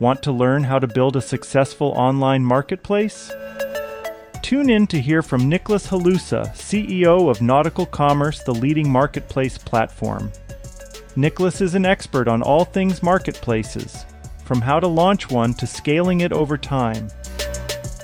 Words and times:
Want 0.00 0.22
to 0.22 0.32
learn 0.32 0.64
how 0.64 0.78
to 0.78 0.86
build 0.86 1.16
a 1.16 1.20
successful 1.20 1.88
online 1.88 2.42
marketplace? 2.42 3.30
Tune 4.40 4.70
in 4.70 4.86
to 4.86 4.98
hear 4.98 5.20
from 5.20 5.46
Nicholas 5.46 5.88
Halusa, 5.88 6.50
CEO 6.54 7.28
of 7.28 7.42
Nautical 7.42 7.84
Commerce, 7.84 8.42
the 8.42 8.54
leading 8.54 8.90
marketplace 8.90 9.58
platform. 9.58 10.32
Nicholas 11.16 11.60
is 11.60 11.74
an 11.74 11.84
expert 11.84 12.28
on 12.28 12.40
all 12.40 12.64
things 12.64 13.02
marketplaces, 13.02 14.06
from 14.42 14.62
how 14.62 14.80
to 14.80 14.86
launch 14.86 15.30
one 15.30 15.52
to 15.52 15.66
scaling 15.66 16.22
it 16.22 16.32
over 16.32 16.56
time. 16.56 17.10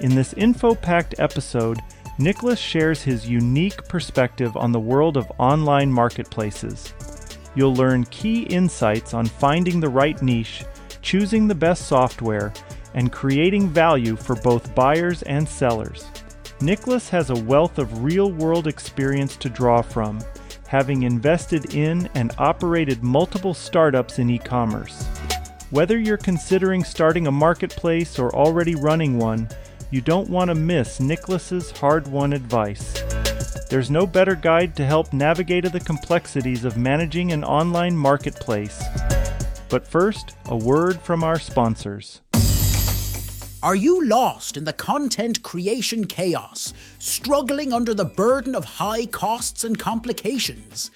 In 0.03 0.15
this 0.15 0.35
info 0.35 0.75
packed 0.75 1.15
episode, 1.19 1.81
Nicholas 2.19 2.59
shares 2.59 3.01
his 3.01 3.27
unique 3.27 3.89
perspective 3.89 4.55
on 4.55 4.71
the 4.71 4.79
world 4.79 5.17
of 5.17 5.33
online 5.39 5.91
marketplaces. 5.91 6.93
You'll 7.55 7.75
learn 7.75 8.05
key 8.11 8.43
insights 8.43 9.15
on 9.15 9.25
finding 9.25 9.81
the 9.81 9.89
right 9.89 10.21
niche, 10.21 10.63
choosing 11.07 11.47
the 11.47 11.55
best 11.55 11.87
software, 11.87 12.53
and 12.95 13.13
creating 13.13 13.69
value 13.69 14.17
for 14.17 14.35
both 14.35 14.75
buyers 14.75 15.23
and 15.23 15.49
sellers. 15.49 16.11
Nicholas 16.61 17.09
has 17.09 17.31
a 17.31 17.43
wealth 17.45 17.79
of 17.79 18.03
real 18.03 18.33
world 18.33 18.67
experience 18.67 19.37
to 19.37 19.49
draw 19.49 19.81
from, 19.81 20.19
having 20.67 21.05
invested 21.05 21.77
in 21.77 22.09
and 22.15 22.35
operated 22.39 23.05
multiple 23.05 23.55
startups 23.55 24.19
in 24.19 24.29
e 24.31 24.37
commerce. 24.37 25.07
Whether 25.71 25.97
you're 25.97 26.17
considering 26.17 26.83
starting 26.83 27.29
a 27.29 27.33
marketplace 27.33 28.19
or 28.19 28.35
already 28.35 28.75
running 28.75 29.17
one, 29.17 29.49
you 29.93 30.01
don't 30.01 30.29
want 30.29 30.49
to 30.49 30.57
miss 30.57 30.99
Nicholas's 30.99 31.71
hard-won 31.71 32.33
advice. 32.33 33.01
There's 33.71 33.91
no 33.93 34.09
better 34.09 34.35
guide 34.35 34.75
to 34.75 34.85
help 34.85 35.13
navigate 35.13 35.71
the 35.71 35.79
complexities 35.79 36.65
of 36.65 36.77
managing 36.77 37.31
an 37.31 37.45
online 37.45 37.97
marketplace. 37.97 38.83
But 39.69 39.87
first, 39.87 40.37
a 40.47 40.57
word 40.57 41.01
from 41.01 41.25
our 41.25 41.39
sponsors. 41.39 42.21
Are 43.63 43.75
you 43.75 44.05
lost 44.05 44.57
in 44.57 44.65
the 44.65 44.73
content 44.73 45.43
creation 45.43 46.07
chaos, 46.07 46.73
struggling 47.01 47.73
under 47.73 47.95
the 47.95 48.05
burden 48.05 48.55
of 48.55 48.65
high 48.65 49.07
costs 49.07 49.65
and 49.65 49.77
complications? 49.77 50.93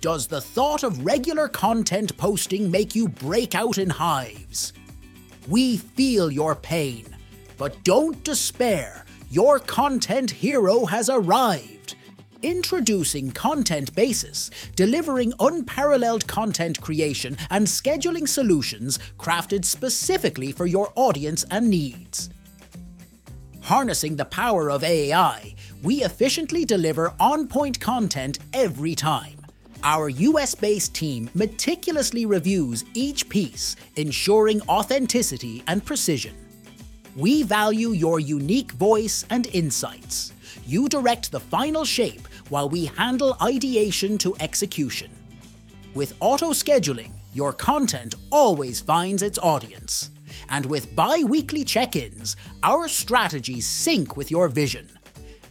Does 0.00 0.26
the 0.26 0.40
thought 0.40 0.82
of 0.82 1.04
regular 1.04 1.48
content 1.48 2.16
posting 2.16 2.70
make 2.70 2.94
you 2.94 3.08
break 3.08 3.54
out 3.54 3.76
in 3.76 3.90
hives? 3.90 4.72
We 5.46 5.76
feel 5.76 6.30
your 6.30 6.54
pain, 6.54 7.04
but 7.58 7.84
don't 7.84 8.22
despair. 8.24 9.04
Your 9.30 9.58
content 9.58 10.30
hero 10.30 10.86
has 10.86 11.10
arrived. 11.10 11.95
Introducing 12.42 13.30
Content 13.30 13.94
Basis, 13.94 14.50
delivering 14.74 15.32
unparalleled 15.40 16.26
content 16.26 16.80
creation 16.80 17.36
and 17.50 17.66
scheduling 17.66 18.28
solutions 18.28 18.98
crafted 19.18 19.64
specifically 19.64 20.52
for 20.52 20.66
your 20.66 20.92
audience 20.96 21.44
and 21.50 21.70
needs. 21.70 22.28
Harnessing 23.62 24.16
the 24.16 24.26
power 24.26 24.70
of 24.70 24.84
AI, 24.84 25.54
we 25.82 26.04
efficiently 26.04 26.64
deliver 26.66 27.14
on 27.18 27.48
point 27.48 27.80
content 27.80 28.38
every 28.52 28.94
time. 28.94 29.38
Our 29.82 30.10
US 30.10 30.54
based 30.54 30.94
team 30.94 31.30
meticulously 31.34 32.26
reviews 32.26 32.84
each 32.92 33.28
piece, 33.30 33.76
ensuring 33.96 34.60
authenticity 34.68 35.62
and 35.68 35.84
precision. 35.84 36.34
We 37.16 37.44
value 37.44 37.90
your 37.90 38.20
unique 38.20 38.72
voice 38.72 39.24
and 39.30 39.46
insights. 39.48 40.32
You 40.64 40.88
direct 40.88 41.30
the 41.30 41.40
final 41.40 41.84
shape 41.84 42.26
while 42.48 42.68
we 42.68 42.86
handle 42.86 43.36
ideation 43.42 44.18
to 44.18 44.36
execution. 44.40 45.10
With 45.94 46.14
auto 46.20 46.50
scheduling, 46.50 47.12
your 47.34 47.52
content 47.52 48.14
always 48.30 48.80
finds 48.80 49.22
its 49.22 49.38
audience. 49.38 50.10
And 50.48 50.66
with 50.66 50.94
bi 50.94 51.22
weekly 51.22 51.64
check 51.64 51.96
ins, 51.96 52.36
our 52.62 52.88
strategies 52.88 53.66
sync 53.66 54.16
with 54.16 54.30
your 54.30 54.48
vision. 54.48 54.88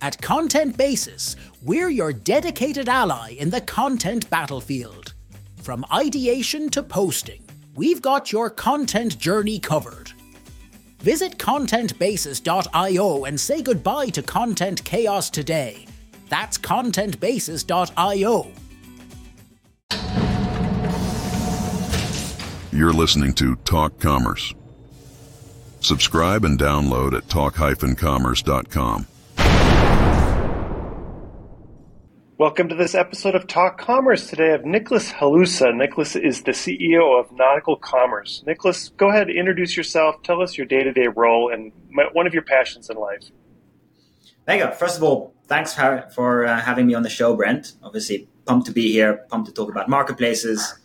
At 0.02 0.22
Content 0.22 0.78
Basis, 0.78 1.36
we're 1.64 1.90
your 1.90 2.14
dedicated 2.14 2.90
ally 2.90 3.32
in 3.32 3.50
the 3.50 3.62
content 3.62 4.30
battlefield. 4.30 5.14
From 5.62 5.86
ideation 5.92 6.70
to 6.70 6.84
posting, 6.84 7.44
we've 7.76 8.02
got 8.02 8.32
your 8.32 8.50
content 8.50 9.18
journey 9.18 9.58
covered. 9.58 10.12
Visit 11.06 11.38
contentbasis.io 11.38 13.26
and 13.26 13.40
say 13.40 13.62
goodbye 13.62 14.08
to 14.08 14.24
content 14.24 14.84
chaos 14.84 15.30
today. 15.30 15.86
That's 16.30 16.58
contentbasis.io. 16.58 18.52
You're 22.72 22.92
listening 22.92 23.34
to 23.36 23.56
Talk 23.58 24.00
Commerce. 24.00 24.56
Subscribe 25.80 26.44
and 26.44 26.58
download 26.60 27.16
at 27.16 27.30
talk-commerce.com. 27.30 29.06
Welcome 32.38 32.68
to 32.68 32.76
this 32.76 32.96
episode 32.96 33.34
of 33.34 33.48
Talk 33.48 33.78
Commerce. 33.78 34.28
Today 34.30 34.50
have 34.50 34.66
Nicholas 34.66 35.10
Halusa. 35.10 35.74
Nicholas 35.74 36.18
is 36.18 36.44
the 36.44 36.52
CEO 36.52 37.18
of 37.18 37.32
Nautical 37.32 37.78
Commerce. 37.78 38.44
Nicholas, 38.46 38.90
go 38.98 39.10
ahead, 39.10 39.30
introduce 39.30 39.78
yourself, 39.78 40.22
tell 40.22 40.42
us 40.42 40.58
your 40.58 40.68
day 40.68 40.84
to 40.84 40.92
day 40.92 41.08
role 41.08 41.54
and 41.54 41.72
one 42.12 42.28
of 42.28 42.34
your 42.34 42.44
passions 42.44 42.90
in 42.90 42.98
life. 42.98 43.32
Thank 44.46 44.62
you. 44.62 44.70
First 44.72 44.98
of 44.98 45.04
all, 45.04 45.34
thanks 45.48 45.74
for, 45.74 46.10
for 46.14 46.46
uh, 46.46 46.60
having 46.60 46.88
me 46.88 46.94
on 46.94 47.04
the 47.04 47.10
show, 47.10 47.38
Brent. 47.38 47.72
Obviously, 47.82 48.28
pumped 48.44 48.66
to 48.66 48.74
be 48.74 48.92
here, 48.92 49.26
pumped 49.30 49.48
to 49.48 49.54
talk 49.54 49.72
about 49.72 49.88
marketplaces. 49.88 50.78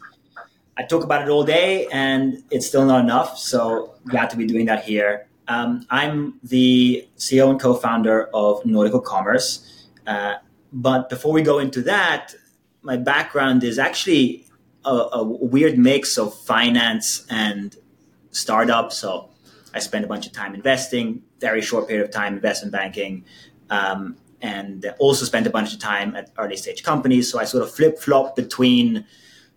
I 0.77 0.85
talk 0.85 1.03
about 1.03 1.23
it 1.23 1.29
all 1.31 1.43
day 1.43 1.89
and 1.91 2.45
it's 2.53 2.69
still 2.69 2.87
not 2.87 3.01
enough, 3.01 3.37
so 3.37 3.97
glad 4.05 4.31
to 4.31 4.37
be 4.37 4.47
doing 4.47 4.67
that 4.67 4.85
here. 4.85 5.27
Um, 5.49 5.85
I'm 5.91 6.39
the 6.45 7.09
CEO 7.19 7.51
and 7.51 7.59
co 7.59 7.75
founder 7.75 8.29
of 8.33 8.65
Nautical 8.65 9.01
Commerce. 9.01 9.89
Uh, 10.07 10.35
but 10.73 11.09
before 11.09 11.33
we 11.33 11.43
go 11.43 11.59
into 11.59 11.83
that, 11.83 12.35
my 12.83 12.97
background 12.97 13.65
is 13.65 13.79
actually 13.79 14.47
a, 14.85 15.09
a 15.13 15.23
weird 15.23 15.79
mix 15.79 16.17
of 16.17 16.35
finance 16.35 17.27
and 17.29 17.77
startup. 18.31 18.93
So 18.93 19.31
I 19.75 19.79
spent 19.81 20.05
a 20.05 20.09
bunch 20.09 20.27
of 20.27 20.33
time 20.33 20.55
investing, 20.55 21.23
very 21.41 21.61
short 21.61 21.89
period 21.89 22.05
of 22.05 22.11
time 22.11 22.35
investment 22.35 22.73
banking, 22.73 23.25
um, 23.69 24.17
and 24.41 24.93
also 24.99 25.25
spent 25.25 25.47
a 25.47 25.51
bunch 25.51 25.73
of 25.75 25.79
time 25.81 26.17
at 26.17 26.31
early 26.39 26.57
stage 26.57 26.83
companies. 26.83 27.31
So 27.31 27.39
I 27.39 27.45
sort 27.45 27.63
of 27.63 27.71
flip 27.71 27.99
flop 27.99 28.37
between, 28.37 29.05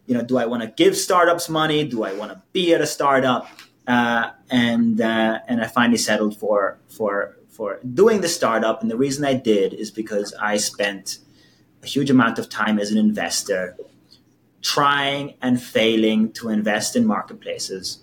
you 0.07 0.13
know, 0.13 0.23
do 0.23 0.37
I 0.37 0.45
want 0.45 0.63
to 0.63 0.67
give 0.67 0.97
startups 0.97 1.47
money? 1.47 1.87
Do 1.87 2.03
I 2.03 2.13
want 2.13 2.31
to 2.31 2.41
be 2.51 2.73
at 2.73 2.81
a 2.81 2.87
startup? 2.87 3.47
Uh, 3.87 4.31
and 4.49 5.01
uh, 5.01 5.39
and 5.47 5.61
I 5.61 5.67
finally 5.67 5.97
settled 5.97 6.37
for 6.37 6.79
for 6.87 7.37
for 7.53 7.79
doing 7.93 8.21
the 8.21 8.27
startup. 8.27 8.81
And 8.81 8.89
the 8.89 8.97
reason 8.97 9.23
I 9.23 9.35
did 9.35 9.73
is 9.73 9.91
because 9.91 10.33
I 10.41 10.57
spent 10.57 11.19
a 11.83 11.87
huge 11.87 12.09
amount 12.09 12.39
of 12.39 12.49
time 12.49 12.79
as 12.79 12.91
an 12.91 12.97
investor 12.97 13.77
trying 14.61 15.35
and 15.41 15.61
failing 15.61 16.31
to 16.33 16.49
invest 16.49 16.95
in 16.95 17.05
marketplaces 17.05 17.99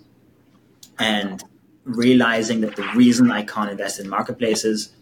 and 0.98 1.42
realizing 1.84 2.60
that 2.60 2.76
the 2.76 2.88
reason 2.94 3.30
I 3.32 3.42
can't 3.42 3.70
invest 3.70 3.98
in 3.98 4.08
marketplaces 4.08 4.92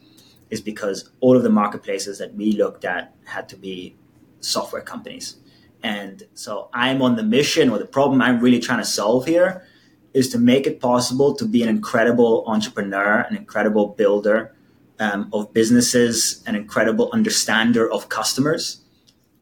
is 0.49 0.61
because 0.61 1.11
all 1.21 1.37
of 1.37 1.43
the 1.43 1.51
marketplaces 1.51 2.19
that 2.19 2.35
we 2.35 2.53
looked 2.53 2.85
at 2.85 3.15
had 3.25 3.49
to 3.51 3.57
be 3.57 3.97
software 4.41 4.81
companies. 4.81 5.37
And 5.83 6.23
so 6.35 6.71
I'm 6.73 7.03
on 7.03 7.17
the 7.17 7.23
mission 7.23 7.69
or 7.71 7.79
the 7.79 7.87
problem 7.87 8.23
I'm 8.23 8.41
really 8.41 8.61
trying 8.61 8.79
to 8.79 8.85
solve 8.85 9.27
here 9.27 9.67
is 10.15 10.29
to 10.31 10.39
make 10.39 10.67
it 10.67 10.81
possible 10.81 11.35
to 11.35 11.45
be 11.45 11.63
an 11.63 11.69
incredible 11.69 12.45
entrepreneur, 12.47 13.21
an 13.21 13.37
incredible 13.37 13.89
builder 13.89 14.55
um, 14.99 15.29
of 15.33 15.53
businesses, 15.53 16.43
an 16.47 16.55
incredible 16.55 17.11
understander 17.13 17.91
of 17.91 18.09
customers 18.09 18.83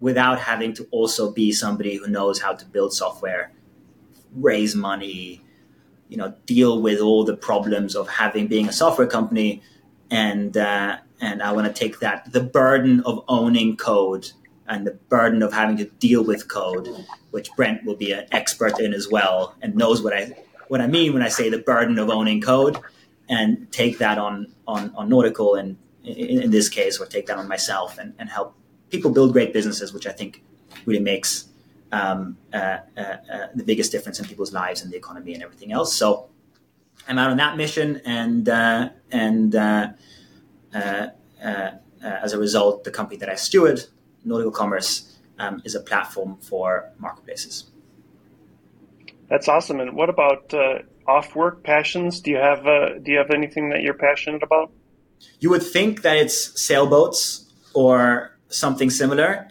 without 0.00 0.38
having 0.38 0.75
to 0.75 0.87
also 0.91 1.32
be 1.32 1.53
somebody 1.53 1.97
who 1.97 2.06
knows 2.09 2.41
how 2.41 2.53
to 2.53 2.65
build 2.66 2.93
software, 2.93 3.52
raise 4.35 4.75
money, 4.75 5.43
you 6.08 6.17
know, 6.17 6.35
deal 6.44 6.82
with 6.82 7.00
all 7.00 7.25
the 7.25 7.37
problems 7.37 7.96
of 7.96 8.08
having 8.08 8.46
being 8.46 8.69
a 8.69 8.73
software 8.73 9.06
company. 9.06 9.62
And, 10.11 10.56
uh, 10.56 10.99
and 11.20 11.43
I 11.43 11.52
want 11.52 11.67
to 11.67 11.73
take 11.73 12.00
that, 12.00 12.31
the 12.32 12.43
burden 12.43 13.00
of 13.00 13.25
owning 13.29 13.76
code 13.76 14.31
and 14.69 14.87
the 14.87 14.93
burden 15.08 15.43
of 15.43 15.52
having 15.52 15.76
to 15.79 15.85
deal 15.85 16.23
with 16.25 16.49
code, 16.49 16.88
which 17.31 17.49
Brent 17.56 17.85
will 17.85 17.96
be 17.96 18.12
an 18.12 18.26
expert 18.32 18.79
in 18.79 18.93
as 18.93 19.08
well 19.08 19.55
and 19.62 19.75
knows 19.75 20.02
what 20.02 20.12
I 20.12 20.37
what 20.68 20.80
I 20.80 20.86
mean 20.86 21.12
when 21.12 21.22
I 21.22 21.28
say 21.28 21.50
the 21.50 21.58
burden 21.58 21.98
of 21.98 22.10
owning 22.10 22.40
code, 22.40 22.78
and 23.28 23.70
take 23.72 23.98
that 23.98 24.18
on 24.18 24.54
on, 24.66 24.92
on 24.94 25.08
Nautical 25.08 25.54
and 25.54 25.76
in, 26.04 26.42
in 26.42 26.50
this 26.50 26.68
case, 26.68 26.98
or 27.00 27.06
take 27.06 27.26
that 27.26 27.38
on 27.38 27.48
myself 27.48 27.98
and, 27.98 28.14
and 28.18 28.28
help 28.28 28.54
people 28.90 29.10
build 29.10 29.32
great 29.32 29.52
businesses, 29.52 29.92
which 29.92 30.06
I 30.06 30.12
think 30.12 30.42
really 30.84 31.02
makes 31.02 31.48
um, 31.92 32.36
uh, 32.52 32.78
uh, 32.96 33.00
uh, 33.00 33.46
the 33.54 33.64
biggest 33.64 33.92
difference 33.92 34.18
in 34.20 34.26
people's 34.26 34.52
lives 34.52 34.82
and 34.82 34.92
the 34.92 34.96
economy 34.96 35.34
and 35.34 35.42
everything 35.42 35.72
else. 35.72 35.94
So 35.94 36.28
I'm 37.08 37.18
out 37.18 37.30
on 37.30 37.36
that 37.36 37.56
mission, 37.56 38.00
and 38.04 38.48
uh, 38.48 38.90
and 39.10 39.54
uh, 39.54 39.88
uh, 40.74 41.08
as 42.02 42.32
a 42.32 42.38
result, 42.38 42.84
the 42.84 42.90
company 42.90 43.16
that 43.18 43.28
I 43.28 43.34
steward, 43.34 43.84
Nautical 44.24 44.52
Commerce, 44.52 45.16
um, 45.38 45.62
is 45.64 45.74
a 45.74 45.80
platform 45.80 46.36
for 46.38 46.90
marketplaces. 46.98 47.70
That's 49.28 49.49
awesome. 49.49 49.81
And 49.81 49.94
what 49.94 50.08
about 50.08 50.52
uh, 50.55 50.78
off 51.06 51.34
work 51.34 51.64
passions? 51.64 52.20
Do 52.20 52.31
you 52.31 52.37
have 52.37 52.67
uh, 52.67 52.99
do 53.02 53.12
you 53.12 53.19
have 53.19 53.31
anything 53.31 53.70
that 53.70 53.82
you're 53.82 53.94
passionate 53.94 54.43
about? 54.43 54.70
You 55.40 55.50
would 55.50 55.62
think 55.62 56.02
that 56.02 56.17
it's 56.17 56.61
sailboats 56.61 57.50
or 57.75 58.37
something 58.49 58.90
similar. 58.90 59.49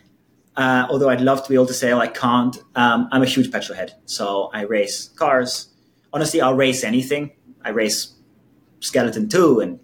Uh, 0.56 0.88
although 0.90 1.10
I'd 1.10 1.22
love 1.22 1.44
to 1.44 1.50
be 1.50 1.56
able 1.56 1.66
to 1.66 1.74
sail, 1.74 2.00
I 2.00 2.08
can't. 2.08 2.58
Um, 2.76 3.10
I'm 3.12 3.24
a 3.24 3.26
huge 3.26 3.52
petrol 3.52 3.78
head, 3.78 3.96
so 4.06 4.50
I 4.54 4.62
race 4.62 5.10
cars. 5.10 5.68
Honestly, 6.14 6.40
I'll 6.40 6.54
race 6.56 6.84
anything. 6.84 7.32
I 7.64 7.70
race 7.70 8.14
skeleton 8.80 9.28
too, 9.28 9.60
and 9.60 9.80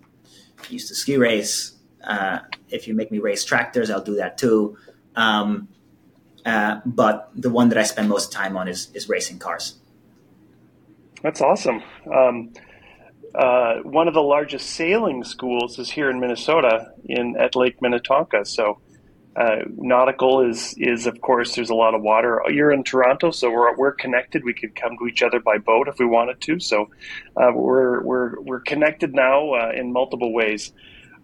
used 0.70 0.88
to 0.88 0.96
ski 0.96 1.18
race. 1.18 1.74
Uh, 2.04 2.40
if 2.70 2.88
you 2.88 2.94
make 2.94 3.12
me 3.12 3.20
race 3.20 3.44
tractors, 3.44 3.92
I'll 3.92 4.04
do 4.04 4.16
that 4.16 4.38
too. 4.38 4.78
Um, 5.16 5.68
uh, 6.46 6.80
but 6.86 7.30
the 7.36 7.50
one 7.50 7.70
that 7.70 7.78
I 7.78 7.84
spend 7.84 8.10
most 8.10 8.32
time 8.32 8.58
on 8.58 8.68
is 8.68 8.90
is 8.94 9.10
racing 9.10 9.40
cars. 9.40 9.81
That's 11.24 11.42
awesome. 11.42 11.84
Um, 12.12 12.54
uh, 13.34 13.76
one 13.84 14.08
of 14.08 14.14
the 14.14 14.22
largest 14.22 14.72
sailing 14.72 15.24
schools 15.24 15.80
is 15.80 15.90
here 15.90 16.10
in 16.10 16.20
Minnesota, 16.20 16.92
in 17.06 17.36
at 17.38 17.56
Lake 17.56 17.82
Minnetonka. 17.82 18.46
So, 18.46 18.80
uh, 19.36 19.58
nautical 19.78 20.42
is 20.42 20.74
is 20.78 21.06
of 21.06 21.22
course 21.22 21.56
there's 21.56 21.70
a 21.70 21.76
lot 21.76 21.96
of 21.96 22.02
water. 22.02 22.42
You're 22.50 22.72
in 22.72 22.84
Toronto, 22.84 23.32
so 23.32 23.50
we're 23.50 23.76
we're 23.78 23.94
connected. 23.94 24.44
We 24.44 24.54
could 24.54 24.76
come 24.76 24.98
to 24.98 25.08
each 25.08 25.24
other 25.24 25.40
by 25.40 25.60
boat 25.60 25.88
if 25.88 26.00
we 26.00 26.06
wanted 26.06 26.42
to. 26.42 26.60
So, 26.60 26.90
uh, 27.38 27.52
we're 27.54 28.04
we're 28.04 28.42
we're 28.42 28.60
connected 28.62 29.14
now 29.14 29.54
uh, 29.54 29.72
in 29.74 29.94
multiple 29.94 30.34
ways. 30.34 30.74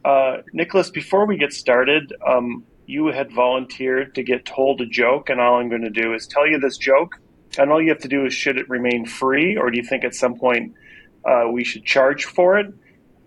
Uh, 0.05 0.37
Nicholas, 0.53 0.89
before 0.89 1.25
we 1.25 1.37
get 1.37 1.51
started, 1.51 2.13
um, 2.25 2.63
you 2.85 3.07
had 3.07 3.33
volunteered 3.33 4.15
to 4.15 4.23
get 4.23 4.45
told 4.45 4.79
a 4.79 4.85
joke, 4.85 5.29
and 5.29 5.41
all 5.41 5.59
I'm 5.59 5.67
going 5.67 5.81
to 5.81 5.89
do 5.89 6.13
is 6.13 6.27
tell 6.27 6.47
you 6.47 6.59
this 6.59 6.77
joke, 6.77 7.19
and 7.57 7.71
all 7.71 7.81
you 7.81 7.89
have 7.89 8.01
to 8.01 8.07
do 8.07 8.25
is 8.25 8.33
should 8.33 8.57
it 8.57 8.69
remain 8.69 9.05
free, 9.05 9.57
or 9.57 9.69
do 9.71 9.77
you 9.77 9.83
think 9.83 10.03
at 10.03 10.13
some 10.13 10.35
point 10.35 10.73
uh, 11.25 11.45
we 11.51 11.63
should 11.63 11.85
charge 11.85 12.25
for 12.25 12.57
it, 12.57 12.73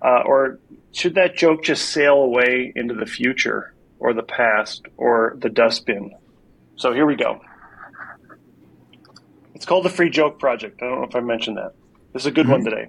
uh, 0.02 0.22
or 0.24 0.58
should 0.92 1.14
that 1.14 1.36
joke 1.36 1.62
just 1.62 1.90
sail 1.90 2.14
away 2.14 2.72
into 2.74 2.94
the 2.94 3.06
future, 3.06 3.74
or 3.98 4.12
the 4.12 4.22
past, 4.22 4.86
or 4.96 5.36
the 5.38 5.48
dustbin? 5.48 6.12
So 6.76 6.92
here 6.92 7.06
we 7.06 7.16
go. 7.16 7.40
It's 9.54 9.66
called 9.66 9.84
the 9.84 9.90
Free 9.90 10.10
Joke 10.10 10.38
Project. 10.38 10.82
I 10.82 10.86
don't 10.86 11.00
know 11.00 11.06
if 11.06 11.14
I 11.14 11.20
mentioned 11.20 11.58
that. 11.58 11.74
This 12.12 12.22
is 12.22 12.26
a 12.26 12.30
good 12.30 12.46
mm-hmm. 12.46 12.52
one 12.52 12.64
today. 12.64 12.88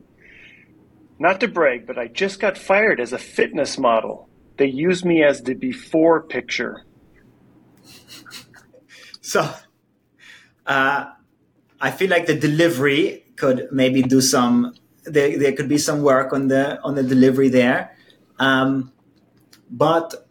Not 1.20 1.42
to 1.42 1.48
brag, 1.48 1.86
but 1.86 2.00
I 2.00 2.08
just 2.08 2.40
got 2.40 2.58
fired 2.58 3.00
as 3.00 3.14
a 3.14 3.18
fitness 3.18 3.78
model 3.78 4.30
they 4.62 4.68
use 4.68 5.04
me 5.04 5.24
as 5.24 5.42
the 5.42 5.56
before 5.56 6.22
picture. 6.22 6.86
So, 9.22 9.52
uh, 10.68 11.06
I 11.82 11.92
feel 11.92 12.10
like 12.10 12.28
the 12.28 12.36
delivery 12.36 13.26
could 13.36 13.68
maybe 13.72 14.04
do 14.04 14.22
some. 14.22 14.76
There, 15.04 15.38
there 15.38 15.54
could 15.54 15.68
be 15.68 15.80
some 15.80 16.04
work 16.04 16.32
on 16.32 16.48
the 16.48 16.80
on 16.84 16.94
the 16.94 17.04
delivery 17.04 17.50
there, 17.50 17.98
um, 18.38 18.94
but 19.70 20.28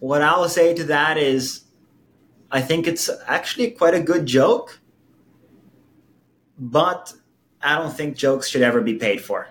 what 0.00 0.20
I'll 0.20 0.48
say 0.48 0.74
to 0.74 0.84
that 0.84 1.16
is, 1.16 1.62
I 2.50 2.60
think 2.60 2.86
it's 2.86 3.08
actually 3.26 3.70
quite 3.70 3.94
a 3.94 4.00
good 4.00 4.26
joke, 4.26 4.80
but 6.58 7.14
I 7.62 7.78
don't 7.78 7.92
think 7.92 8.16
jokes 8.16 8.48
should 8.48 8.62
ever 8.62 8.80
be 8.80 8.94
paid 8.94 9.22
for. 9.22 9.48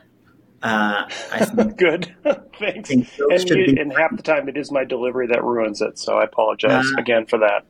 Uh, 0.62 1.08
I 1.32 1.46
think, 1.56 1.78
Good, 1.78 2.14
thanks. 2.60 2.90
And, 2.90 3.08
you, 3.50 3.76
and, 3.80 3.94
half 3.98 4.16
the 4.16 4.22
time, 4.22 4.48
it 4.50 4.58
is 4.58 4.72
my 4.72 4.84
delivery 4.84 5.28
that 5.28 5.44
ruins 5.44 5.82
it. 5.82 5.98
So 5.98 6.18
I 6.18 6.26
apologize 6.26 6.86
uh, 6.86 7.02
again 7.02 7.26
for 7.26 7.40
that. 7.40 7.66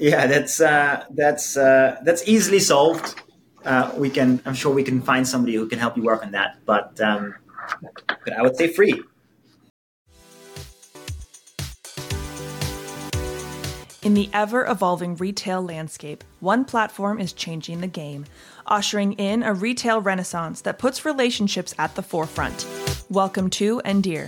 Yeah, 0.00 0.26
that's 0.26 0.62
uh, 0.62 1.04
that's 1.10 1.58
uh, 1.58 1.98
that's 2.02 2.26
easily 2.26 2.58
solved. 2.58 3.20
Uh, 3.66 3.92
we 3.96 4.08
can, 4.08 4.40
I'm 4.46 4.54
sure, 4.54 4.72
we 4.72 4.82
can 4.82 5.02
find 5.02 5.28
somebody 5.28 5.54
who 5.54 5.68
can 5.68 5.78
help 5.78 5.94
you 5.94 6.02
work 6.02 6.24
on 6.24 6.32
that. 6.32 6.56
But, 6.64 6.98
um, 7.02 7.34
but 8.24 8.32
I 8.32 8.40
would 8.40 8.56
say 8.56 8.72
free. 8.72 9.02
In 14.02 14.14
the 14.14 14.30
ever 14.32 14.64
evolving 14.64 15.16
retail 15.16 15.60
landscape, 15.60 16.24
one 16.40 16.64
platform 16.64 17.20
is 17.20 17.34
changing 17.34 17.82
the 17.82 17.86
game, 17.86 18.24
ushering 18.66 19.12
in 19.12 19.42
a 19.42 19.52
retail 19.52 20.00
renaissance 20.00 20.62
that 20.62 20.78
puts 20.78 21.04
relationships 21.04 21.74
at 21.78 21.94
the 21.94 22.02
forefront. 22.02 22.66
Welcome 23.10 23.50
to 23.50 23.82
Endear. 23.84 24.26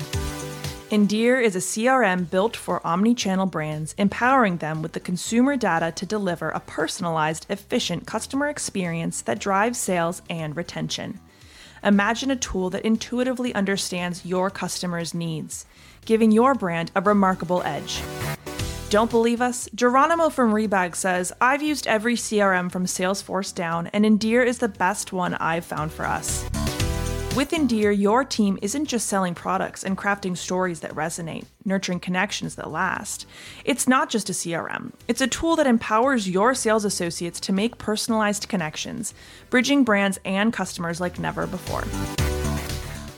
Endear 0.92 1.40
is 1.40 1.56
a 1.56 1.58
CRM 1.58 2.28
built 2.28 2.54
for 2.54 2.86
omni-channel 2.86 3.46
brands, 3.46 3.94
empowering 3.96 4.58
them 4.58 4.82
with 4.82 4.92
the 4.92 5.00
consumer 5.00 5.56
data 5.56 5.90
to 5.92 6.04
deliver 6.04 6.50
a 6.50 6.60
personalized, 6.60 7.46
efficient 7.48 8.06
customer 8.06 8.46
experience 8.46 9.22
that 9.22 9.38
drives 9.38 9.78
sales 9.78 10.20
and 10.28 10.54
retention. 10.54 11.18
Imagine 11.82 12.30
a 12.30 12.36
tool 12.36 12.68
that 12.68 12.84
intuitively 12.84 13.54
understands 13.54 14.26
your 14.26 14.50
customers' 14.50 15.14
needs, 15.14 15.64
giving 16.04 16.30
your 16.30 16.54
brand 16.54 16.90
a 16.94 17.00
remarkable 17.00 17.62
edge. 17.62 18.02
Don't 18.90 19.10
believe 19.10 19.40
us? 19.40 19.70
Geronimo 19.74 20.28
from 20.28 20.52
Rebag 20.52 20.94
says, 20.94 21.32
I've 21.40 21.62
used 21.62 21.86
every 21.86 22.16
CRM 22.16 22.70
from 22.70 22.84
Salesforce 22.84 23.54
down, 23.54 23.86
and 23.94 24.04
Endear 24.04 24.46
is 24.46 24.58
the 24.58 24.68
best 24.68 25.10
one 25.10 25.32
I've 25.36 25.64
found 25.64 25.90
for 25.90 26.04
us. 26.04 26.46
With 27.34 27.52
Endear, 27.52 27.98
your 27.98 28.24
team 28.24 28.58
isn't 28.60 28.84
just 28.84 29.06
selling 29.06 29.34
products 29.34 29.84
and 29.84 29.96
crafting 29.96 30.36
stories 30.36 30.80
that 30.80 30.94
resonate, 30.94 31.46
nurturing 31.64 31.98
connections 31.98 32.56
that 32.56 32.70
last. 32.70 33.24
It's 33.64 33.88
not 33.88 34.10
just 34.10 34.28
a 34.28 34.34
CRM, 34.34 34.92
it's 35.08 35.22
a 35.22 35.26
tool 35.26 35.56
that 35.56 35.66
empowers 35.66 36.28
your 36.28 36.54
sales 36.54 36.84
associates 36.84 37.40
to 37.40 37.54
make 37.54 37.78
personalized 37.78 38.50
connections, 38.50 39.14
bridging 39.48 39.82
brands 39.82 40.20
and 40.26 40.52
customers 40.52 41.00
like 41.00 41.18
never 41.18 41.46
before. 41.46 41.84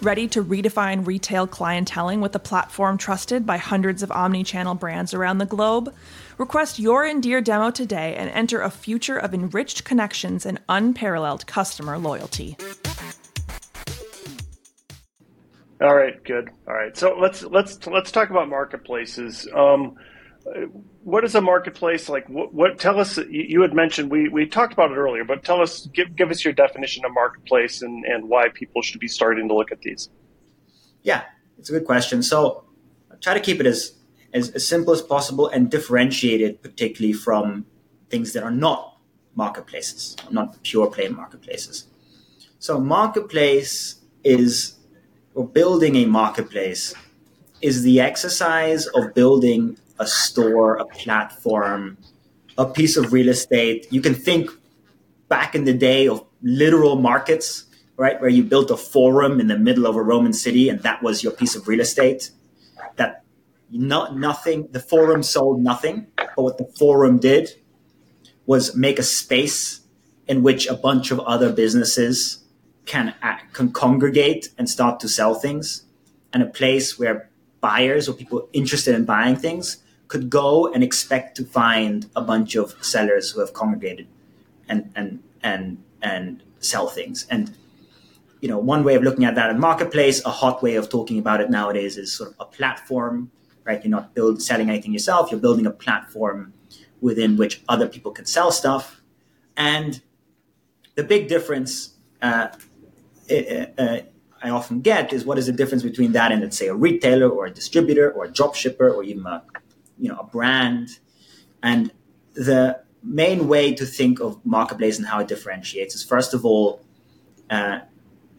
Ready 0.00 0.28
to 0.28 0.44
redefine 0.44 1.04
retail 1.04 1.48
clienteling 1.48 2.20
with 2.20 2.36
a 2.36 2.38
platform 2.38 2.96
trusted 2.96 3.44
by 3.44 3.56
hundreds 3.56 4.00
of 4.00 4.12
omni 4.12 4.44
channel 4.44 4.76
brands 4.76 5.12
around 5.12 5.38
the 5.38 5.44
globe? 5.44 5.92
Request 6.38 6.78
your 6.78 7.04
Endear 7.04 7.42
demo 7.42 7.72
today 7.72 8.14
and 8.14 8.30
enter 8.30 8.60
a 8.60 8.70
future 8.70 9.18
of 9.18 9.34
enriched 9.34 9.82
connections 9.82 10.46
and 10.46 10.60
unparalleled 10.68 11.48
customer 11.48 11.98
loyalty. 11.98 12.56
All 15.80 15.94
right, 15.94 16.22
good. 16.22 16.50
All 16.68 16.74
right, 16.74 16.96
so 16.96 17.16
let's 17.18 17.42
let's 17.42 17.84
let's 17.86 18.12
talk 18.12 18.30
about 18.30 18.48
marketplaces. 18.48 19.48
Um, 19.54 19.96
what 21.02 21.24
is 21.24 21.34
a 21.34 21.40
marketplace 21.40 22.08
like? 22.08 22.28
What, 22.28 22.52
what 22.54 22.78
tell 22.78 23.00
us? 23.00 23.18
You, 23.28 23.62
had 23.62 23.74
mentioned 23.74 24.10
we, 24.10 24.28
we 24.28 24.46
talked 24.46 24.72
about 24.72 24.90
it 24.92 24.96
earlier, 24.96 25.24
but 25.24 25.42
tell 25.42 25.60
us, 25.60 25.86
give 25.86 26.14
give 26.14 26.30
us 26.30 26.44
your 26.44 26.54
definition 26.54 27.04
of 27.04 27.12
marketplace 27.12 27.82
and 27.82 28.04
and 28.04 28.28
why 28.28 28.48
people 28.50 28.82
should 28.82 29.00
be 29.00 29.08
starting 29.08 29.48
to 29.48 29.54
look 29.54 29.72
at 29.72 29.80
these. 29.80 30.10
Yeah, 31.02 31.22
it's 31.58 31.70
a 31.70 31.72
good 31.72 31.86
question. 31.86 32.22
So 32.22 32.64
I 33.10 33.16
try 33.16 33.34
to 33.34 33.40
keep 33.40 33.58
it 33.58 33.66
as, 33.66 33.98
as 34.32 34.50
as 34.50 34.66
simple 34.66 34.92
as 34.92 35.02
possible 35.02 35.48
and 35.48 35.70
differentiate 35.70 36.40
it 36.40 36.62
particularly 36.62 37.14
from 37.14 37.66
things 38.10 38.32
that 38.34 38.42
are 38.42 38.50
not 38.50 38.98
marketplaces, 39.34 40.16
not 40.30 40.62
pure 40.62 40.86
play 40.88 41.08
marketplaces. 41.08 41.86
So 42.58 42.78
marketplace 42.78 44.00
is 44.22 44.76
or 45.34 45.46
building 45.46 45.96
a 45.96 46.06
marketplace 46.06 46.94
is 47.60 47.82
the 47.82 48.00
exercise 48.00 48.86
of 48.88 49.14
building 49.14 49.76
a 49.98 50.06
store, 50.06 50.76
a 50.76 50.84
platform, 50.86 51.96
a 52.58 52.66
piece 52.66 52.96
of 52.96 53.12
real 53.12 53.28
estate. 53.28 53.86
You 53.90 54.00
can 54.00 54.14
think 54.14 54.50
back 55.28 55.54
in 55.54 55.64
the 55.64 55.74
day 55.74 56.06
of 56.08 56.24
literal 56.42 56.96
markets, 56.96 57.64
right, 57.96 58.20
where 58.20 58.30
you 58.30 58.44
built 58.44 58.70
a 58.70 58.76
forum 58.76 59.40
in 59.40 59.46
the 59.46 59.58
middle 59.58 59.86
of 59.86 59.96
a 59.96 60.02
Roman 60.02 60.32
city 60.32 60.68
and 60.68 60.80
that 60.82 61.02
was 61.02 61.22
your 61.22 61.32
piece 61.32 61.56
of 61.56 61.66
real 61.66 61.80
estate. 61.80 62.30
That 62.96 63.24
not 63.70 64.16
nothing, 64.16 64.68
the 64.70 64.80
forum 64.80 65.22
sold 65.22 65.62
nothing, 65.62 66.06
but 66.16 66.42
what 66.42 66.58
the 66.58 66.66
forum 66.78 67.18
did 67.18 67.50
was 68.46 68.76
make 68.76 68.98
a 68.98 69.02
space 69.02 69.80
in 70.28 70.42
which 70.42 70.66
a 70.66 70.74
bunch 70.74 71.10
of 71.10 71.20
other 71.20 71.52
businesses 71.52 72.43
can, 72.86 73.14
can 73.52 73.72
congregate 73.72 74.50
and 74.58 74.68
start 74.68 75.00
to 75.00 75.08
sell 75.08 75.34
things, 75.34 75.84
and 76.32 76.42
a 76.42 76.46
place 76.46 76.98
where 76.98 77.30
buyers 77.60 78.08
or 78.08 78.12
people 78.14 78.48
interested 78.52 78.94
in 78.94 79.04
buying 79.04 79.36
things 79.36 79.78
could 80.08 80.28
go 80.28 80.72
and 80.72 80.84
expect 80.84 81.36
to 81.36 81.44
find 81.44 82.06
a 82.14 82.20
bunch 82.20 82.56
of 82.56 82.74
sellers 82.84 83.30
who 83.30 83.40
have 83.40 83.52
congregated 83.52 84.06
and 84.68 84.90
and 84.94 85.22
and 85.42 85.82
and 86.02 86.42
sell 86.60 86.88
things. 86.88 87.26
And 87.30 87.56
you 88.40 88.48
know, 88.48 88.58
one 88.58 88.84
way 88.84 88.94
of 88.94 89.02
looking 89.02 89.24
at 89.24 89.34
that 89.36 89.50
in 89.50 89.58
marketplace, 89.58 90.22
a 90.26 90.30
hot 90.30 90.62
way 90.62 90.74
of 90.74 90.90
talking 90.90 91.18
about 91.18 91.40
it 91.40 91.48
nowadays 91.48 91.96
is 91.96 92.12
sort 92.12 92.30
of 92.30 92.36
a 92.38 92.44
platform, 92.44 93.30
right? 93.64 93.82
You're 93.82 93.90
not 93.90 94.14
build 94.14 94.42
selling 94.42 94.68
anything 94.68 94.92
yourself. 94.92 95.30
You're 95.30 95.40
building 95.40 95.64
a 95.64 95.70
platform 95.70 96.52
within 97.00 97.36
which 97.38 97.62
other 97.68 97.88
people 97.88 98.12
can 98.12 98.26
sell 98.26 98.52
stuff. 98.52 99.00
And 99.56 100.02
the 100.94 101.04
big 101.04 101.28
difference 101.28 101.94
uh, 102.20 102.48
uh, 103.30 103.98
I 104.42 104.50
often 104.50 104.80
get 104.80 105.12
is 105.12 105.24
what 105.24 105.38
is 105.38 105.46
the 105.46 105.52
difference 105.52 105.82
between 105.82 106.12
that 106.12 106.32
and 106.32 106.42
let's 106.42 106.58
say 106.58 106.68
a 106.68 106.74
retailer 106.74 107.28
or 107.28 107.46
a 107.46 107.50
distributor 107.50 108.10
or 108.12 108.26
a 108.26 108.30
drop 108.30 108.54
shipper 108.54 108.90
or 108.90 109.02
even 109.02 109.24
a 109.26 109.42
you 109.98 110.08
know 110.08 110.18
a 110.18 110.24
brand 110.24 110.98
and 111.62 111.92
the 112.34 112.80
main 113.02 113.48
way 113.48 113.74
to 113.74 113.86
think 113.86 114.20
of 114.20 114.44
marketplace 114.44 114.98
and 114.98 115.06
how 115.06 115.20
it 115.20 115.28
differentiates 115.28 115.94
is 115.94 116.02
first 116.02 116.34
of 116.34 116.44
all 116.44 116.84
uh, 117.50 117.80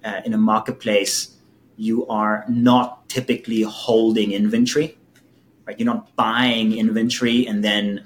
uh, 0.04 0.22
in 0.24 0.34
a 0.34 0.38
marketplace, 0.38 1.36
you 1.78 2.08
are 2.08 2.46
not 2.48 3.10
typically 3.10 3.64
holding 3.64 4.32
inventory. 4.32 4.98
Right? 5.66 5.80
You're 5.80 5.88
not 5.88 6.16
buying 6.16 6.78
inventory 6.78 7.48
and 7.48 7.64
then 7.64 8.06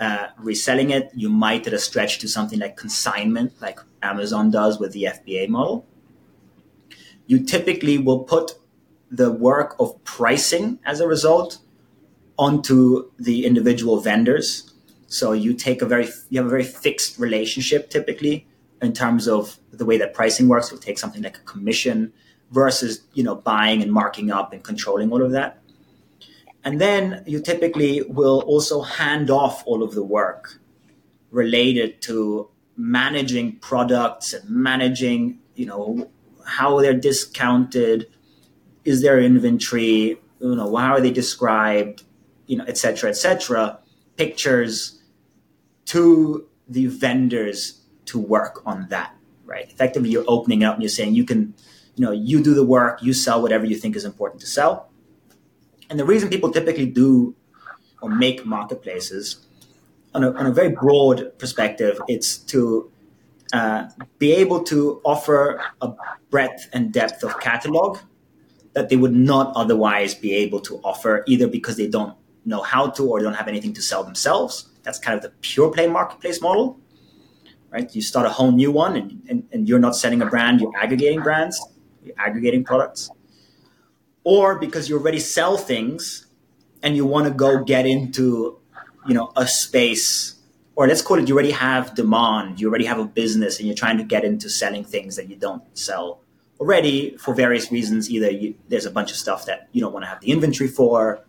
uh, 0.00 0.28
reselling 0.38 0.90
it. 0.90 1.10
You 1.14 1.28
might, 1.28 1.66
at 1.66 1.72
a 1.72 1.78
stretch, 1.78 2.18
do 2.18 2.26
something 2.26 2.58
like 2.58 2.76
consignment, 2.76 3.52
like 3.60 3.78
Amazon 4.02 4.50
does 4.50 4.78
with 4.80 4.92
the 4.92 5.04
FBA 5.04 5.48
model. 5.48 5.86
You 7.28 7.44
typically 7.44 7.98
will 7.98 8.24
put 8.24 8.54
the 9.10 9.30
work 9.30 9.76
of 9.78 10.02
pricing 10.02 10.80
as 10.84 10.98
a 11.00 11.06
result 11.06 11.58
onto 12.38 13.10
the 13.18 13.44
individual 13.44 14.00
vendors. 14.00 14.72
So 15.06 15.32
you 15.32 15.54
take 15.54 15.80
a 15.82 15.86
very 15.86 16.08
you 16.30 16.38
have 16.38 16.46
a 16.46 16.50
very 16.50 16.64
fixed 16.64 17.18
relationship 17.18 17.90
typically 17.90 18.46
in 18.82 18.92
terms 18.92 19.28
of 19.28 19.58
the 19.70 19.84
way 19.84 19.98
that 19.98 20.14
pricing 20.14 20.48
works. 20.48 20.70
You'll 20.70 20.80
take 20.80 20.98
something 20.98 21.22
like 21.22 21.36
a 21.36 21.42
commission 21.42 22.12
versus 22.50 23.04
you 23.14 23.22
know 23.22 23.36
buying 23.36 23.82
and 23.82 23.92
marking 23.92 24.30
up 24.30 24.52
and 24.52 24.64
controlling 24.64 25.12
all 25.12 25.22
of 25.22 25.32
that. 25.32 25.62
And 26.64 26.80
then 26.80 27.22
you 27.26 27.40
typically 27.40 28.02
will 28.08 28.40
also 28.42 28.82
hand 28.82 29.30
off 29.30 29.62
all 29.66 29.82
of 29.82 29.94
the 29.94 30.02
work 30.02 30.60
related 31.30 32.00
to 32.02 32.50
managing 32.76 33.56
products 33.56 34.32
and 34.32 34.48
managing, 34.48 35.40
you 35.54 35.66
know, 35.66 36.10
how 36.48 36.80
they're 36.80 36.94
discounted, 36.94 38.08
is 38.84 39.02
there 39.02 39.20
inventory, 39.20 40.18
you 40.40 40.56
know, 40.56 40.74
how 40.76 40.94
are 40.94 41.00
they 41.00 41.10
described, 41.10 42.04
you 42.46 42.56
know, 42.56 42.64
et 42.66 42.78
cetera, 42.78 43.10
et 43.10 43.16
cetera, 43.16 43.78
pictures 44.16 45.00
to 45.84 46.48
the 46.68 46.86
vendors 46.86 47.82
to 48.06 48.18
work 48.18 48.62
on 48.64 48.86
that, 48.88 49.14
right? 49.44 49.70
Effectively, 49.70 50.10
you're 50.10 50.24
opening 50.26 50.64
up 50.64 50.74
and 50.74 50.82
you're 50.82 50.88
saying 50.88 51.14
you 51.14 51.24
can, 51.24 51.54
you 51.96 52.04
know, 52.04 52.12
you 52.12 52.42
do 52.42 52.54
the 52.54 52.64
work, 52.64 53.02
you 53.02 53.12
sell 53.12 53.42
whatever 53.42 53.66
you 53.66 53.76
think 53.76 53.94
is 53.96 54.04
important 54.04 54.40
to 54.40 54.46
sell. 54.46 54.90
And 55.90 55.98
the 55.98 56.04
reason 56.04 56.28
people 56.28 56.50
typically 56.50 56.86
do 56.86 57.34
or 58.00 58.08
make 58.08 58.46
marketplaces 58.46 59.44
on 60.14 60.24
a, 60.24 60.32
on 60.32 60.46
a 60.46 60.52
very 60.52 60.70
broad 60.70 61.38
perspective, 61.38 62.00
it's 62.08 62.38
to 62.38 62.90
uh, 63.52 63.88
be 64.18 64.32
able 64.32 64.62
to 64.64 65.00
offer 65.04 65.62
a 65.80 65.92
breadth 66.30 66.68
and 66.72 66.92
depth 66.92 67.22
of 67.22 67.38
catalog 67.40 67.98
that 68.74 68.88
they 68.88 68.96
would 68.96 69.14
not 69.14 69.52
otherwise 69.56 70.14
be 70.14 70.34
able 70.34 70.60
to 70.60 70.78
offer, 70.84 71.24
either 71.26 71.48
because 71.48 71.76
they 71.76 71.86
don't 71.88 72.14
know 72.44 72.62
how 72.62 72.88
to 72.88 73.08
or 73.10 73.20
don't 73.20 73.34
have 73.34 73.48
anything 73.48 73.72
to 73.74 73.82
sell 73.82 74.04
themselves. 74.04 74.70
That's 74.82 74.98
kind 74.98 75.16
of 75.16 75.22
the 75.22 75.30
pure 75.40 75.70
play 75.70 75.86
marketplace 75.86 76.40
model, 76.40 76.78
right? 77.70 77.92
You 77.94 78.02
start 78.02 78.26
a 78.26 78.30
whole 78.30 78.52
new 78.52 78.70
one 78.70 78.96
and, 78.96 79.22
and, 79.28 79.48
and 79.52 79.68
you're 79.68 79.78
not 79.78 79.96
selling 79.96 80.22
a 80.22 80.26
brand, 80.26 80.60
you're 80.60 80.76
aggregating 80.76 81.20
brands, 81.20 81.60
you're 82.02 82.14
aggregating 82.18 82.64
products. 82.64 83.10
Or 84.24 84.58
because 84.58 84.88
you 84.88 84.98
already 84.98 85.20
sell 85.20 85.56
things 85.56 86.26
and 86.82 86.94
you 86.96 87.06
want 87.06 87.26
to 87.26 87.32
go 87.32 87.64
get 87.64 87.86
into, 87.86 88.58
you 89.06 89.14
know, 89.14 89.32
a 89.36 89.46
space 89.46 90.37
or 90.78 90.86
let's 90.86 91.02
call 91.02 91.18
it 91.18 91.26
you 91.26 91.34
already 91.34 91.50
have 91.50 91.96
demand, 91.96 92.60
you 92.60 92.68
already 92.68 92.84
have 92.84 93.00
a 93.00 93.04
business 93.04 93.58
and 93.58 93.66
you're 93.66 93.74
trying 93.74 93.98
to 93.98 94.04
get 94.04 94.22
into 94.22 94.48
selling 94.48 94.84
things 94.84 95.16
that 95.16 95.28
you 95.28 95.34
don't 95.34 95.64
sell 95.76 96.20
already 96.60 97.16
for 97.16 97.34
various 97.34 97.72
reasons. 97.72 98.08
Either 98.08 98.30
you, 98.30 98.54
there's 98.68 98.86
a 98.86 98.90
bunch 98.92 99.10
of 99.10 99.16
stuff 99.16 99.44
that 99.46 99.68
you 99.72 99.80
don't 99.80 99.92
want 99.92 100.04
to 100.04 100.08
have 100.08 100.20
the 100.20 100.30
inventory 100.30 100.68
for, 100.68 101.24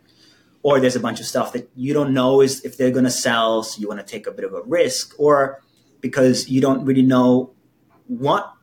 or 0.61 0.79
there's 0.79 0.95
a 0.95 0.99
bunch 0.99 1.19
of 1.19 1.25
stuff 1.25 1.51
that 1.53 1.67
you 1.75 1.95
don't 1.95 2.13
know 2.13 2.41
is 2.41 2.63
if 2.63 2.77
they're 2.77 2.91
going 2.91 3.05
to 3.05 3.09
sell, 3.09 3.63
so 3.63 3.81
you 3.81 3.87
want 3.87 3.99
to 3.99 4.05
take 4.05 4.27
a 4.27 4.31
bit 4.31 4.45
of 4.45 4.53
a 4.53 4.61
risk, 4.61 5.15
or 5.17 5.63
because 5.99 6.47
you 6.47 6.61
don't 6.61 6.85
really 6.85 7.01
know 7.01 7.51
what 8.05 8.53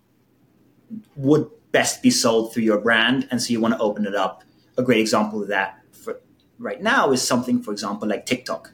would 1.16 1.50
best 1.73 2.00
be 2.00 2.11
sold 2.11 2.55
through 2.55 2.62
your 2.62 2.78
brand, 2.78 3.26
and 3.33 3.43
so 3.43 3.50
you 3.50 3.61
want 3.61 3.75
to 3.75 3.81
open 3.81 4.07
it 4.07 4.14
up. 4.14 4.45
A 4.78 4.85
great 4.85 5.00
example 5.00 5.43
of 5.43 5.49
that 5.49 5.81
for 5.90 6.21
right 6.61 6.81
now 6.81 7.11
is 7.11 7.26
something, 7.26 7.61
for 7.61 7.73
example, 7.73 8.07
like 8.07 8.25
TikTok, 8.25 8.73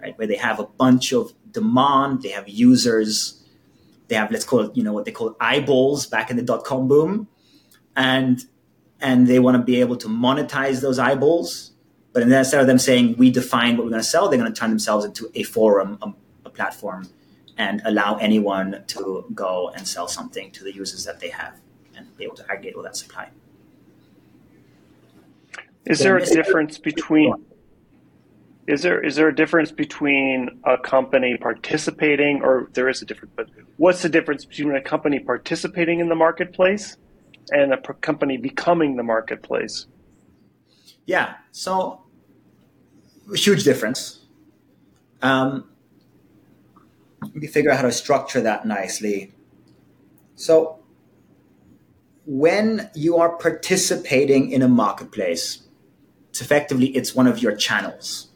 right, 0.00 0.16
where 0.16 0.26
they 0.26 0.36
have 0.36 0.58
a 0.58 0.64
bunch 0.64 1.12
of 1.12 1.34
demand, 1.52 2.22
they 2.22 2.30
have 2.30 2.48
users, 2.48 3.42
they 4.08 4.16
have 4.16 4.30
let's 4.30 4.44
call 4.44 4.60
it 4.60 4.76
you 4.76 4.82
know 4.82 4.92
what 4.92 5.04
they 5.04 5.12
call 5.12 5.36
eyeballs 5.40 6.06
back 6.06 6.30
in 6.30 6.36
the 6.36 6.42
dot 6.42 6.64
com 6.64 6.88
boom, 6.88 7.28
and 7.96 8.44
and 9.00 9.26
they 9.26 9.38
want 9.38 9.56
to 9.56 9.62
be 9.62 9.80
able 9.80 9.96
to 9.96 10.08
monetize 10.08 10.80
those 10.80 10.98
eyeballs 10.98 11.70
but 12.12 12.22
instead 12.22 12.60
of 12.60 12.66
them 12.66 12.78
saying 12.78 13.16
we 13.18 13.30
define 13.30 13.76
what 13.76 13.84
we're 13.84 13.90
going 13.90 14.02
to 14.02 14.08
sell, 14.08 14.28
they're 14.28 14.38
going 14.38 14.52
to 14.52 14.58
turn 14.58 14.70
themselves 14.70 15.04
into 15.04 15.30
a 15.34 15.44
forum, 15.44 15.98
a, 16.02 16.12
a, 16.46 16.50
platform, 16.50 17.08
and 17.56 17.80
allow 17.84 18.16
anyone 18.16 18.82
to 18.88 19.24
go 19.32 19.70
and 19.76 19.86
sell 19.86 20.08
something 20.08 20.50
to 20.52 20.64
the 20.64 20.74
users 20.74 21.04
that 21.04 21.20
they 21.20 21.28
have 21.28 21.60
and 21.96 22.16
be 22.16 22.24
able 22.24 22.36
to 22.36 22.44
aggregate 22.50 22.74
all 22.74 22.82
that 22.82 22.96
supply. 22.96 23.28
Is 25.84 26.00
there 26.00 26.16
a 26.16 26.26
difference 26.26 26.78
between? 26.78 27.34
Is 28.66 28.82
there 28.82 29.04
is 29.04 29.16
there 29.16 29.28
a 29.28 29.34
difference 29.34 29.72
between 29.72 30.60
a 30.64 30.78
company 30.78 31.36
participating, 31.36 32.42
or 32.42 32.68
there 32.74 32.88
is 32.88 33.02
a 33.02 33.04
difference? 33.04 33.32
But 33.34 33.48
what's 33.76 34.02
the 34.02 34.08
difference 34.08 34.44
between 34.44 34.74
a 34.76 34.82
company 34.82 35.18
participating 35.18 36.00
in 36.00 36.08
the 36.08 36.14
marketplace 36.14 36.96
and 37.50 37.72
a 37.72 37.78
company 37.78 38.36
becoming 38.36 38.96
the 38.96 39.02
marketplace? 39.02 39.86
Yeah, 41.06 41.34
so 41.50 42.02
huge 43.34 43.64
difference. 43.64 44.20
Um, 45.22 45.70
let 47.22 47.34
me 47.34 47.46
figure 47.46 47.70
out 47.70 47.76
how 47.76 47.82
to 47.82 47.92
structure 47.92 48.40
that 48.40 48.66
nicely. 48.66 49.32
So, 50.36 50.78
when 52.24 52.90
you 52.94 53.18
are 53.18 53.36
participating 53.36 54.50
in 54.52 54.62
a 54.62 54.68
marketplace, 54.68 55.62
it's 56.30 56.40
effectively 56.40 56.86
it's 56.88 57.14
one 57.14 57.26
of 57.26 57.42
your 57.42 57.54
channels. 57.54 58.29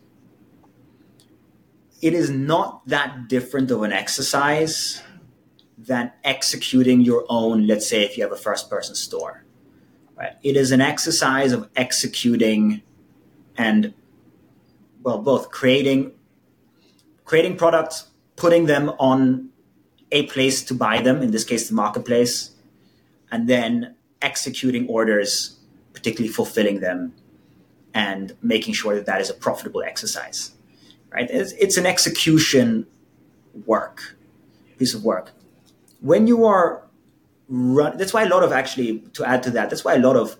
It 2.04 2.12
is 2.12 2.28
not 2.28 2.86
that 2.88 3.28
different 3.28 3.70
of 3.70 3.82
an 3.82 3.90
exercise 3.90 5.02
than 5.78 6.12
executing 6.22 7.00
your 7.00 7.24
own, 7.30 7.66
let's 7.66 7.88
say 7.88 8.04
if 8.04 8.18
you 8.18 8.24
have 8.24 8.30
a 8.30 8.36
first 8.36 8.68
person 8.68 8.94
store. 8.94 9.46
Right? 10.14 10.34
It 10.42 10.54
is 10.54 10.70
an 10.70 10.82
exercise 10.82 11.52
of 11.52 11.70
executing 11.74 12.82
and 13.56 13.94
well, 15.02 15.22
both 15.22 15.50
creating 15.50 16.12
creating 17.24 17.56
products, 17.56 18.10
putting 18.36 18.66
them 18.66 18.90
on 18.98 19.48
a 20.12 20.26
place 20.26 20.62
to 20.64 20.74
buy 20.74 21.00
them, 21.00 21.22
in 21.22 21.30
this 21.30 21.44
case 21.44 21.68
the 21.68 21.74
marketplace, 21.74 22.50
and 23.32 23.48
then 23.48 23.94
executing 24.20 24.86
orders, 24.88 25.58
particularly 25.94 26.30
fulfilling 26.30 26.80
them 26.80 27.14
and 27.94 28.36
making 28.42 28.74
sure 28.74 28.94
that 28.94 29.06
that 29.06 29.22
is 29.22 29.30
a 29.30 29.34
profitable 29.34 29.82
exercise. 29.82 30.53
Right? 31.14 31.30
It's, 31.30 31.52
it's 31.52 31.76
an 31.76 31.86
execution 31.86 32.86
work, 33.66 34.16
piece 34.78 34.94
of 34.94 35.04
work. 35.04 35.30
When 36.00 36.26
you 36.26 36.44
are 36.44 36.84
run. 37.48 37.96
That's 37.96 38.12
why 38.12 38.24
a 38.24 38.28
lot 38.28 38.42
of 38.42 38.52
actually 38.52 39.00
to 39.14 39.24
add 39.24 39.42
to 39.44 39.50
that. 39.52 39.70
That's 39.70 39.84
why 39.84 39.94
a 39.94 39.98
lot 39.98 40.16
of 40.16 40.36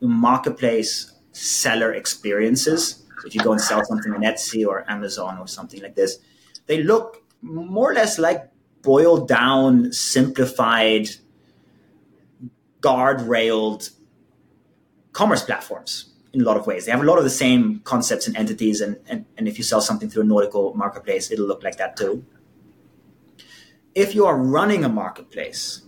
marketplace 0.00 1.12
seller 1.32 1.92
experiences. 1.92 3.04
If 3.24 3.34
you 3.34 3.40
go 3.40 3.52
and 3.52 3.60
sell 3.60 3.84
something 3.84 4.12
on 4.12 4.22
Etsy 4.22 4.66
or 4.66 4.84
Amazon 4.90 5.38
or 5.38 5.46
something 5.46 5.80
like 5.80 5.94
this, 5.94 6.18
they 6.66 6.82
look 6.82 7.22
more 7.40 7.92
or 7.92 7.94
less 7.94 8.18
like 8.18 8.50
boiled 8.82 9.28
down, 9.28 9.92
simplified, 9.92 11.08
guard-railed 12.80 13.90
commerce 15.12 15.44
platforms 15.44 16.11
in 16.32 16.40
a 16.40 16.44
lot 16.44 16.56
of 16.56 16.66
ways. 16.66 16.86
They 16.86 16.92
have 16.92 17.00
a 17.02 17.04
lot 17.04 17.18
of 17.18 17.24
the 17.24 17.30
same 17.30 17.80
concepts 17.80 18.26
and 18.26 18.36
entities, 18.36 18.80
and, 18.80 18.96
and, 19.06 19.26
and 19.36 19.46
if 19.46 19.58
you 19.58 19.64
sell 19.64 19.80
something 19.80 20.08
through 20.08 20.22
a 20.22 20.26
nautical 20.26 20.74
marketplace, 20.74 21.30
it'll 21.30 21.46
look 21.46 21.62
like 21.62 21.76
that 21.76 21.96
too. 21.96 22.24
If 23.94 24.14
you 24.14 24.24
are 24.24 24.36
running 24.36 24.84
a 24.84 24.88
marketplace, 24.88 25.82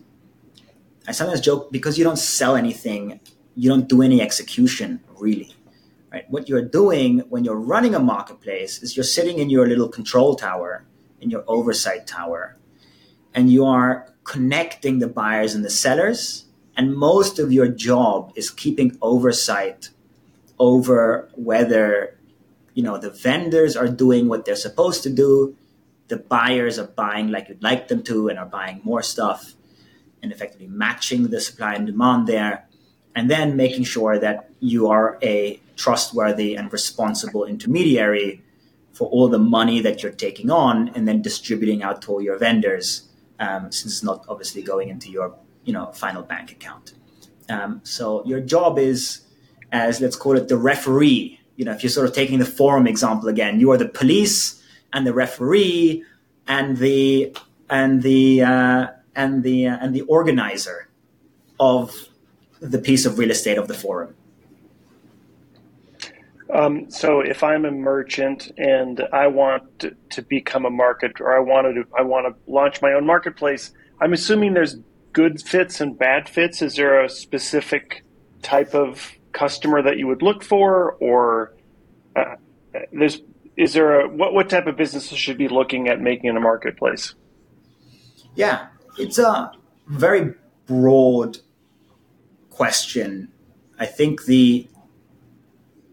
I 1.09 1.13
sometimes 1.13 1.41
joke 1.41 1.73
because 1.73 1.97
you 1.97 2.05
don't 2.05 2.19
sell 2.19 2.57
anything, 2.57 3.21
you 3.55 3.71
don't 3.71 3.89
do 3.89 4.03
any 4.03 4.21
execution 4.21 5.01
really. 5.19 5.55
Right? 6.13 6.31
What 6.31 6.49
you're 6.49 6.63
doing 6.63 7.21
when 7.29 7.45
you're 7.45 7.59
running 7.59 7.95
a 7.95 7.99
marketplace 7.99 8.83
is 8.83 8.97
you're 8.97 9.05
sitting 9.05 9.39
in 9.39 9.51
your 9.51 9.67
little 9.67 9.89
control 9.89 10.37
tower, 10.37 10.85
in 11.21 11.31
your 11.31 11.45
oversight 11.49 12.07
tower, 12.07 12.57
and 13.35 13.51
you 13.51 13.65
are 13.65 14.13
connecting 14.23 14.99
the 14.99 15.09
buyers 15.09 15.55
and 15.55 15.65
the 15.65 15.71
sellers. 15.71 16.45
And 16.77 16.97
most 16.97 17.39
of 17.39 17.53
your 17.53 17.69
job 17.69 18.33
is 18.37 18.51
keeping 18.51 18.97
oversight 19.01 19.91
over 20.59 21.29
whether 21.35 22.19
you 22.75 22.83
know 22.83 22.99
the 22.99 23.11
vendors 23.11 23.77
are 23.77 23.89
doing 23.89 24.29
what 24.29 24.45
they're 24.45 24.57
supposed 24.57 25.03
to 25.03 25.11
do, 25.11 25.57
the 26.09 26.17
buyers 26.17 26.79
are 26.79 26.87
buying 26.87 27.31
like 27.31 27.49
you'd 27.49 27.63
like 27.63 27.89
them 27.89 28.03
to 28.05 28.29
and 28.29 28.39
are 28.39 28.47
buying 28.47 28.81
more 28.85 29.03
stuff 29.03 29.55
and 30.23 30.33
effectively 30.33 30.67
matching 30.67 31.29
the 31.29 31.41
supply 31.41 31.75
and 31.75 31.87
demand 31.87 32.27
there, 32.27 32.67
and 33.15 33.31
then 33.31 33.57
making 33.57 33.85
sure 33.85 34.19
that 34.19 34.51
you 34.61 34.89
are 34.89 35.19
a 35.23 35.61
trustworthy 35.77 36.57
and 36.57 36.73
responsible 36.73 37.45
intermediary 37.45 38.43
for 38.93 39.09
all 39.09 39.29
the 39.29 39.39
money 39.39 39.81
that 39.81 40.03
you're 40.03 40.13
taking 40.13 40.51
on 40.51 40.89
and 40.91 41.07
then 41.07 41.21
distributing 41.21 41.83
out 41.83 42.01
to 42.01 42.13
all 42.13 42.23
your 42.23 42.39
vendors 42.39 43.09
um, 43.41 43.71
since 43.73 43.93
it's 43.93 44.03
not 44.03 44.25
obviously 44.29 44.63
going 44.63 44.89
into 44.89 45.11
your 45.11 45.35
you 45.65 45.73
know 45.73 45.93
final 45.93 46.23
bank 46.23 46.53
account. 46.53 46.95
Um, 47.49 47.81
so 47.85 48.25
your 48.25 48.41
job 48.41 48.79
is 48.79 49.23
as 49.73 50.01
let's 50.01 50.17
call 50.17 50.37
it 50.37 50.49
the 50.49 50.57
referee. 50.57 51.41
You 51.57 51.65
know, 51.65 51.73
if 51.73 51.83
you're 51.83 51.91
sort 51.91 52.09
of 52.09 52.15
taking 52.15 52.39
the 52.39 52.47
forum 52.47 52.87
example 52.87 53.29
again, 53.29 53.61
you 53.61 53.71
are 53.71 53.77
the 53.77 53.89
police 53.89 54.63
and 54.93 55.07
the 55.07 55.13
referee 55.13 56.05
and 56.47 56.77
the 56.77 57.37
and 57.69 58.03
the 58.03 58.43
uh, 58.43 58.87
and 59.15 59.43
the 59.43 59.67
uh, 59.67 59.79
and 59.81 59.95
the 59.95 60.03
organizer 60.03 60.89
of 61.61 62.09
the 62.61 62.79
piece 62.79 63.07
of 63.07 63.19
real 63.19 63.31
estate 63.31 63.59
of 63.59 63.69
the 63.69 63.75
forum. 63.75 64.15
Um, 66.53 66.89
so 66.91 67.21
if 67.21 67.43
I'm 67.43 67.65
a 67.65 67.71
merchant 67.71 68.53
and 68.57 69.03
I 69.13 69.27
want 69.27 69.81
to, 69.81 69.97
to, 70.11 70.23
become 70.23 70.65
a 70.65 70.71
market, 70.71 71.21
or 71.21 71.37
I 71.37 71.41
wanted 71.41 71.75
to, 71.75 71.85
I 71.99 72.03
want 72.03 72.27
to 72.27 72.51
launch 72.51 72.81
my 72.81 72.93
own 72.93 73.05
marketplace, 73.05 73.73
I'm 74.01 74.13
assuming 74.13 74.55
there's 74.55 74.77
good 75.13 75.41
fits 75.43 75.81
and 75.81 75.99
bad 75.99 76.29
fits. 76.29 76.63
Is 76.63 76.77
there 76.77 77.03
a 77.03 77.09
specific 77.09 78.05
type 78.43 78.75
of 78.75 79.13
customer 79.35 79.83
that 79.83 79.99
you 79.99 80.07
would 80.07 80.23
look 80.23 80.43
for, 80.43 80.93
or 81.01 81.53
uh, 82.17 82.37
there's 82.93 83.21
is 83.57 83.75
there 83.75 84.01
a 84.01 84.09
what 84.09 84.33
what 84.33 84.49
type 84.49 84.67
of 84.67 84.77
businesses 84.77 85.19
should 85.19 85.39
be 85.39 85.49
looking 85.49 85.89
at 85.89 86.01
making 86.01 86.31
in 86.31 86.37
a 86.37 86.41
marketplace? 86.41 87.15
Yeah, 88.35 88.69
it's 88.99 89.19
a 89.19 89.53
very 89.87 90.35
broad 90.67 91.39
question. 92.51 93.31
I 93.79 93.87
think 93.87 94.25
the 94.25 94.69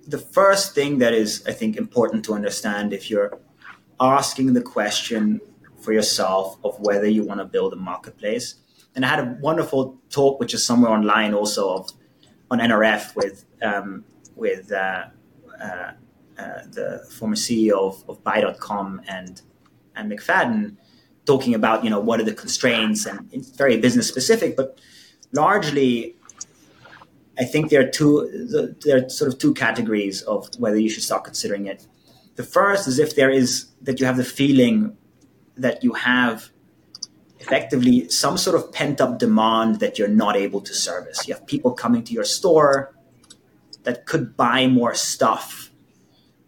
the 0.07 0.17
first 0.17 0.73
thing 0.73 0.99
that 0.99 1.13
is 1.13 1.43
I 1.47 1.53
think 1.53 1.77
important 1.77 2.25
to 2.25 2.33
understand 2.33 2.93
if 2.93 3.09
you're 3.09 3.39
asking 3.99 4.53
the 4.53 4.61
question 4.61 5.41
for 5.79 5.93
yourself 5.93 6.57
of 6.63 6.79
whether 6.79 7.07
you 7.07 7.23
want 7.23 7.39
to 7.39 7.45
build 7.45 7.73
a 7.73 7.75
marketplace. 7.75 8.55
And 8.95 9.05
I 9.05 9.07
had 9.07 9.19
a 9.19 9.37
wonderful 9.39 9.97
talk, 10.09 10.39
which 10.39 10.53
is 10.53 10.65
somewhere 10.65 10.91
online 10.91 11.33
also 11.33 11.73
of 11.73 11.91
on 12.51 12.59
NRF 12.59 13.15
with 13.15 13.45
um, 13.63 14.03
with 14.35 14.71
uh, 14.71 15.05
uh, 15.59 15.65
uh, 15.65 15.91
the 16.69 17.07
former 17.09 17.35
CEO 17.35 17.77
of, 17.79 18.03
of 18.09 18.23
Buy.com 18.23 19.01
and 19.07 19.41
and 19.95 20.11
McFadden, 20.11 20.75
talking 21.25 21.55
about 21.55 21.83
you 21.83 21.89
know 21.89 21.99
what 21.99 22.19
are 22.19 22.23
the 22.23 22.33
constraints 22.33 23.05
and 23.05 23.27
it's 23.31 23.49
very 23.51 23.77
business 23.77 24.07
specific, 24.07 24.55
but 24.55 24.79
largely, 25.31 26.15
I 27.39 27.45
think 27.45 27.69
there 27.69 27.81
are 27.81 27.89
two 27.89 28.75
there 28.83 28.97
are 28.97 29.09
sort 29.09 29.31
of 29.33 29.39
two 29.39 29.53
categories 29.53 30.21
of 30.23 30.49
whether 30.59 30.77
you 30.77 30.89
should 30.89 31.03
start 31.03 31.23
considering 31.23 31.67
it. 31.67 31.87
The 32.35 32.43
first 32.43 32.87
is 32.87 32.99
if 32.99 33.15
there 33.15 33.29
is 33.29 33.67
that 33.81 33.99
you 33.99 34.05
have 34.05 34.17
the 34.17 34.25
feeling 34.25 34.97
that 35.55 35.83
you 35.83 35.93
have 35.93 36.49
effectively 37.41 38.07
some 38.09 38.37
sort 38.37 38.55
of 38.55 38.71
pent 38.71 39.01
up 39.01 39.17
demand 39.17 39.79
that 39.79 39.97
you're 39.97 40.07
not 40.07 40.35
able 40.35 40.61
to 40.61 40.73
service. 40.73 41.27
You 41.27 41.33
have 41.33 41.45
people 41.47 41.71
coming 41.71 42.03
to 42.03 42.13
your 42.13 42.23
store 42.23 42.95
that 43.83 44.05
could 44.05 44.37
buy 44.37 44.67
more 44.67 44.93
stuff 44.93 45.71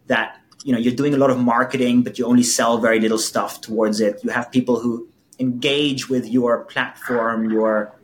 that 0.06 0.38
you 0.62 0.72
know 0.72 0.78
you're 0.78 0.94
doing 0.94 1.14
a 1.14 1.16
lot 1.16 1.30
of 1.30 1.38
marketing 1.38 2.02
but 2.02 2.18
you 2.18 2.24
only 2.26 2.42
sell 2.42 2.78
very 2.78 3.00
little 3.00 3.18
stuff 3.18 3.60
towards 3.60 4.00
it. 4.00 4.22
You 4.22 4.30
have 4.30 4.50
people 4.52 4.78
who 4.78 5.08
engage 5.40 6.08
with 6.08 6.28
your 6.28 6.64
platform 6.64 7.50
your 7.50 7.98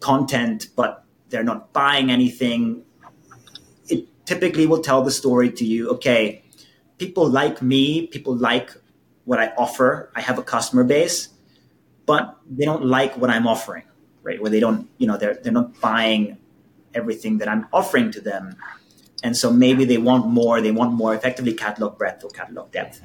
content 0.00 0.68
but 0.76 1.04
they're 1.28 1.44
not 1.44 1.72
buying 1.72 2.10
anything. 2.10 2.82
It 3.88 4.08
typically 4.24 4.66
will 4.66 4.82
tell 4.82 5.02
the 5.02 5.10
story 5.10 5.50
to 5.52 5.64
you 5.64 5.90
okay 5.90 6.42
people 6.96 7.28
like 7.28 7.60
me 7.60 8.06
people 8.06 8.34
like 8.34 8.70
what 9.24 9.38
i 9.38 9.48
offer. 9.58 10.10
I 10.16 10.22
have 10.22 10.38
a 10.38 10.42
customer 10.42 10.84
base 10.84 11.29
but 12.10 12.22
they 12.56 12.66
don't 12.70 12.84
like 12.96 13.12
what 13.20 13.30
i'm 13.34 13.46
offering 13.54 13.86
right 14.28 14.38
where 14.42 14.52
they 14.54 14.62
don't 14.66 14.82
you 15.00 15.06
know 15.08 15.16
they're, 15.20 15.36
they're 15.42 15.58
not 15.60 15.70
buying 15.80 16.22
everything 17.00 17.38
that 17.38 17.48
i'm 17.52 17.64
offering 17.80 18.10
to 18.16 18.20
them 18.30 18.44
and 19.22 19.36
so 19.36 19.52
maybe 19.52 19.84
they 19.84 19.98
want 19.98 20.26
more, 20.26 20.60
they 20.60 20.70
want 20.70 20.92
more 20.92 21.14
effectively 21.14 21.52
catalog 21.52 21.98
breadth 21.98 22.24
or 22.24 22.30
catalog 22.30 22.70
depth. 22.70 23.02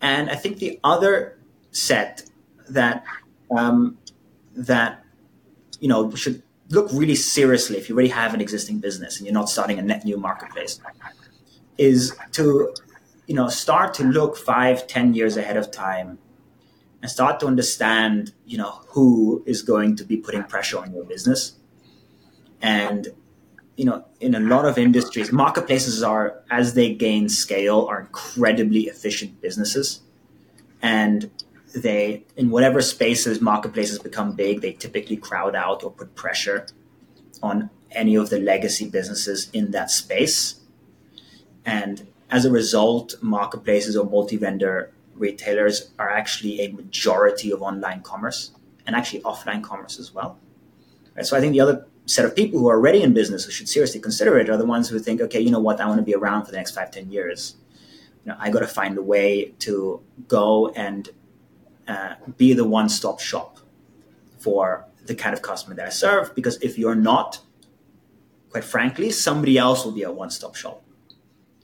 And 0.00 0.30
I 0.30 0.36
think 0.36 0.58
the 0.58 0.80
other 0.84 1.38
set 1.70 2.30
that 2.68 3.04
um, 3.56 3.98
that 4.54 5.04
you 5.80 5.88
know 5.88 6.14
should 6.14 6.42
look 6.70 6.88
really 6.92 7.14
seriously 7.14 7.76
if 7.76 7.88
you 7.88 7.94
already 7.94 8.08
have 8.08 8.32
an 8.32 8.40
existing 8.40 8.78
business 8.78 9.18
and 9.18 9.26
you're 9.26 9.34
not 9.34 9.50
starting 9.50 9.78
a 9.78 9.82
net 9.82 10.04
new 10.04 10.16
marketplace 10.16 10.80
is 11.76 12.16
to 12.32 12.74
you 13.26 13.34
know 13.34 13.48
start 13.48 13.92
to 13.94 14.04
look 14.04 14.36
five 14.36 14.86
ten 14.86 15.14
years 15.14 15.36
ahead 15.36 15.56
of 15.56 15.70
time 15.70 16.18
and 17.04 17.10
start 17.10 17.38
to 17.38 17.46
understand 17.46 18.32
you 18.46 18.56
know 18.56 18.80
who 18.88 19.42
is 19.44 19.60
going 19.60 19.94
to 19.94 20.04
be 20.04 20.16
putting 20.16 20.42
pressure 20.44 20.78
on 20.78 20.90
your 20.94 21.04
business 21.04 21.52
and 22.62 23.08
you 23.76 23.84
know, 23.84 24.04
in 24.20 24.34
a 24.34 24.40
lot 24.40 24.64
of 24.64 24.78
industries, 24.78 25.32
marketplaces 25.32 26.02
are, 26.02 26.42
as 26.50 26.74
they 26.74 26.94
gain 26.94 27.28
scale, 27.28 27.86
are 27.86 28.00
incredibly 28.00 28.82
efficient 28.82 29.40
businesses. 29.40 30.00
And 30.80 31.30
they, 31.74 32.24
in 32.36 32.50
whatever 32.50 32.80
spaces 32.82 33.40
marketplaces 33.40 33.98
become 33.98 34.36
big, 34.36 34.60
they 34.60 34.72
typically 34.72 35.16
crowd 35.16 35.56
out 35.56 35.82
or 35.82 35.90
put 35.90 36.14
pressure 36.14 36.66
on 37.42 37.70
any 37.90 38.14
of 38.14 38.30
the 38.30 38.38
legacy 38.38 38.88
businesses 38.88 39.50
in 39.52 39.72
that 39.72 39.90
space. 39.90 40.60
And 41.64 42.06
as 42.30 42.44
a 42.44 42.50
result, 42.50 43.16
marketplaces 43.20 43.96
or 43.96 44.08
multi 44.08 44.36
vendor 44.36 44.92
retailers 45.14 45.92
are 45.98 46.10
actually 46.10 46.60
a 46.60 46.72
majority 46.72 47.50
of 47.52 47.62
online 47.62 48.02
commerce 48.02 48.52
and 48.86 48.94
actually 48.94 49.20
offline 49.22 49.62
commerce 49.62 49.98
as 49.98 50.12
well. 50.12 50.38
Right? 51.16 51.24
So 51.24 51.36
I 51.36 51.40
think 51.40 51.52
the 51.52 51.60
other 51.60 51.86
set 52.06 52.24
of 52.24 52.36
people 52.36 52.60
who 52.60 52.68
are 52.68 52.76
already 52.76 53.02
in 53.02 53.14
business 53.14 53.44
who 53.44 53.50
should 53.50 53.68
seriously 53.68 54.00
consider 54.00 54.38
it 54.38 54.50
are 54.50 54.56
the 54.56 54.66
ones 54.66 54.88
who 54.88 54.98
think, 54.98 55.20
okay, 55.20 55.40
you 55.40 55.50
know 55.50 55.60
what, 55.60 55.80
I 55.80 55.86
want 55.86 55.98
to 55.98 56.04
be 56.04 56.14
around 56.14 56.44
for 56.44 56.50
the 56.50 56.58
next 56.58 56.72
five, 56.74 56.90
ten 56.90 57.10
years. 57.10 57.56
You 58.24 58.32
know, 58.32 58.36
I 58.38 58.50
got 58.50 58.60
to 58.60 58.66
find 58.66 58.98
a 58.98 59.02
way 59.02 59.54
to 59.60 60.02
go 60.28 60.68
and 60.68 61.08
uh, 61.88 62.14
be 62.36 62.52
the 62.52 62.64
one-stop 62.64 63.20
shop 63.20 63.58
for 64.38 64.86
the 65.06 65.14
kind 65.14 65.34
of 65.34 65.42
customer 65.42 65.74
that 65.76 65.86
I 65.86 65.90
serve. 65.90 66.34
Because 66.34 66.56
if 66.62 66.78
you're 66.78 66.94
not, 66.94 67.40
quite 68.50 68.64
frankly, 68.64 69.10
somebody 69.10 69.58
else 69.58 69.84
will 69.84 69.92
be 69.92 70.02
a 70.02 70.12
one-stop 70.12 70.54
shop. 70.54 70.83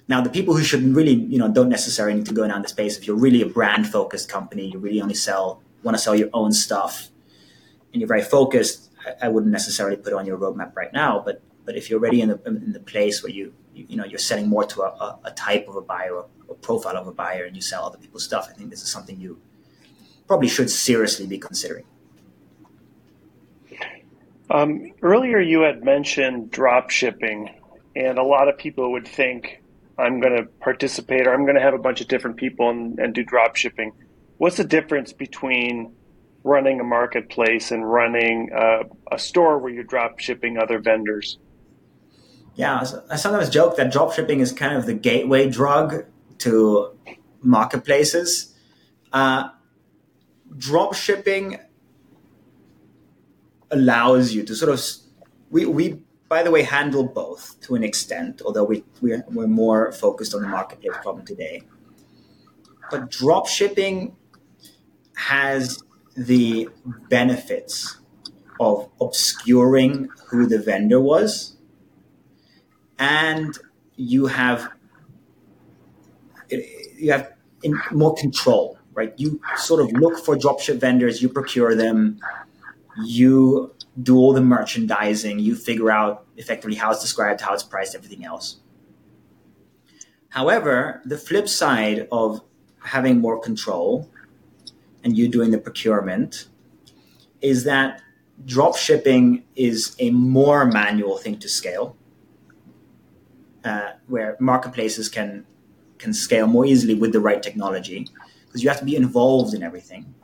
Now, 0.09 0.21
the 0.21 0.31
people 0.31 0.57
who 0.57 0.65
should 0.65 0.83
really, 0.83 1.15
you 1.15 1.39
know, 1.39 1.51
don't 1.51 1.69
necessarily 1.69 2.17
need 2.17 2.27
to 2.27 2.35
go 2.35 2.47
down 2.49 2.63
the 2.63 2.69
space. 2.69 2.97
If 2.97 3.07
you're 3.07 3.17
really 3.17 3.43
a 3.43 3.47
brand-focused 3.47 4.29
company, 4.29 4.67
you 4.69 4.79
really 4.79 5.01
only 5.01 5.15
sell, 5.15 5.63
want 5.83 5.97
to 5.97 6.03
sell 6.03 6.17
your 6.17 6.31
own 6.33 6.53
stuff, 6.53 7.09
and 7.93 8.01
you're 8.01 8.09
very 8.09 8.23
focused 8.23 8.91
I, 9.21 9.29
wouldn't 9.29 9.53
necessarily 9.53 9.97
put 9.97 10.13
on 10.13 10.27
your 10.27 10.39
roadmap 10.39 10.77
right 10.77 10.93
now. 10.93 11.23
But 11.25 11.43
but 11.65 11.77
if 11.77 11.89
you're 11.89 12.01
already 12.01 12.21
in 12.21 12.31
the 12.31 12.41
in 12.47 12.73
the 12.73 12.81
place 12.81 13.23
where 13.23 13.33
you 13.33 13.53
you, 13.75 13.87
you 13.91 13.97
know 13.97 14.05
you're 14.05 14.19
selling 14.19 14.49
more 14.49 14.65
to 14.67 14.83
a, 14.83 15.19
a, 15.25 15.31
type 15.33 15.69
of 15.69 15.77
a 15.77 15.81
buyer 15.81 16.15
or 16.15 16.27
a 16.49 16.55
profile 16.55 16.97
of 16.97 17.07
a 17.07 17.13
buyer, 17.13 17.45
and 17.45 17.57
you 17.57 17.63
sell 17.63 17.85
other 17.85 17.99
people's 17.99 18.25
stuff, 18.25 18.49
I 18.51 18.53
think 18.53 18.71
this 18.71 18.83
is 18.83 18.91
something 18.91 19.19
you 19.19 19.41
probably 20.27 20.49
should 20.49 20.71
seriously 20.71 21.27
be 21.27 21.39
considering. 21.39 21.85
Um, 24.51 24.93
earlier, 25.03 25.41
you 25.41 25.61
had 25.61 25.85
mentioned 25.85 26.51
drop 26.51 26.91
shipping, 26.91 27.51
and 27.95 28.19
a 28.19 28.23
lot 28.23 28.49
of 28.49 28.59
people 28.59 28.91
would 28.93 29.07
think 29.07 29.60
I'm 30.01 30.21
going 30.21 30.37
to 30.37 30.45
participate 30.61 31.27
or 31.27 31.35
I'm 31.35 31.45
going 31.45 31.57
to 31.57 31.63
have 31.63 31.75
a 31.75 31.79
bunch 31.79 32.01
of 32.01 32.09
different 32.09 32.37
people 32.37 32.71
and, 32.71 32.99
and 32.99 33.15
do 33.15 33.23
drop 33.23 33.57
shipping. 33.57 33.93
What's 34.39 34.57
the 34.57 34.65
difference 34.65 35.13
between 35.13 35.95
running 36.43 36.81
a 36.81 36.85
marketplace 36.85 37.71
and 37.71 37.91
running 37.91 38.51
a, 38.55 38.81
a 39.13 39.19
store 39.19 39.59
where 39.59 39.73
you're 39.73 39.85
drop 39.85 40.19
shipping 40.19 40.59
other 40.59 40.79
vendors. 40.79 41.39
Yeah, 42.55 42.85
I 43.11 43.17
sometimes 43.17 43.49
joke 43.49 43.77
that 43.77 43.93
drop 43.93 44.13
shipping 44.13 44.41
is 44.41 44.53
kind 44.53 44.77
of 44.77 44.87
the 44.87 44.95
gateway 44.95 45.49
drug 45.49 46.05
to 46.39 46.99
marketplaces. 47.43 48.55
Uh, 49.13 49.51
drop 50.57 50.95
shipping 50.95 51.59
allows 53.71 54.33
you 54.33 54.43
to 54.43 54.55
sort 54.55 54.73
of 54.73 54.85
we, 55.51 55.65
we 55.65 56.03
by 56.31 56.45
the 56.45 56.51
way 56.51 56.63
handle 56.63 57.05
both 57.05 57.61
to 57.61 57.75
an 57.75 57.83
extent 57.83 58.41
although 58.47 58.65
we, 58.65 58.85
we're, 59.03 59.23
we're 59.29 59.49
more 59.49 59.93
focused 59.93 60.33
on 60.35 60.41
the 60.41 60.49
marketplace 60.49 60.97
problem 61.03 61.27
today. 61.27 61.63
But 62.91 63.11
drop 63.11 63.47
shipping 63.47 64.17
has 65.17 65.83
the 66.17 66.69
benefits 67.09 67.99
of 68.61 68.89
obscuring 69.01 70.09
who 70.29 70.47
the 70.47 70.59
vendor 70.59 71.01
was 71.01 71.57
and 72.99 73.59
you 73.97 74.27
have 74.27 74.71
you 76.49 77.11
have 77.13 77.33
more 77.91 78.15
control 78.15 78.79
right? 78.93 79.15
You 79.17 79.41
sort 79.57 79.81
of 79.81 79.93
look 79.93 80.25
for 80.25 80.37
dropship 80.37 80.79
vendors 80.79 81.21
you 81.21 81.29
procure 81.29 81.75
them 81.75 82.21
you 83.03 83.75
do 84.03 84.17
all 84.17 84.33
the 84.33 84.41
merchandising 84.41 85.39
you 85.39 85.55
figure 85.55 85.91
out 85.91 86.27
effectively 86.37 86.77
how 86.77 86.91
it's 86.91 87.01
described 87.01 87.41
how 87.41 87.53
it's 87.53 87.63
priced 87.63 87.95
everything 87.95 88.25
else 88.25 88.61
however 90.31 91.01
the 91.05 91.19
flip 91.19 91.49
side 91.49 92.07
of 92.13 92.41
having 92.83 93.21
more 93.21 93.39
control 93.39 94.11
and 95.03 95.17
you 95.17 95.29
doing 95.29 95.51
the 95.51 95.59
procurement 95.59 96.47
is 97.41 97.65
that 97.65 98.03
drop 98.45 98.77
shipping 98.77 99.45
is 99.57 99.97
a 99.99 100.11
more 100.11 100.65
manual 100.65 101.19
thing 101.19 101.39
to 101.39 101.49
scale, 101.49 101.97
uh, 103.65 103.93
where 104.07 104.37
marketplaces 104.41 105.09
can 105.09 105.47
can 105.99 106.15
scale 106.15 106.47
more 106.47 106.65
easily 106.65 106.95
with 106.95 107.13
the 107.13 107.21
right 107.21 107.43
technology 107.43 108.09
because 108.47 108.63
you 108.63 108.71
have 108.71 108.79
to 108.79 108.87
be 108.87 108.97
involved 108.97 109.53
in 109.53 109.63
everything. 109.63 110.15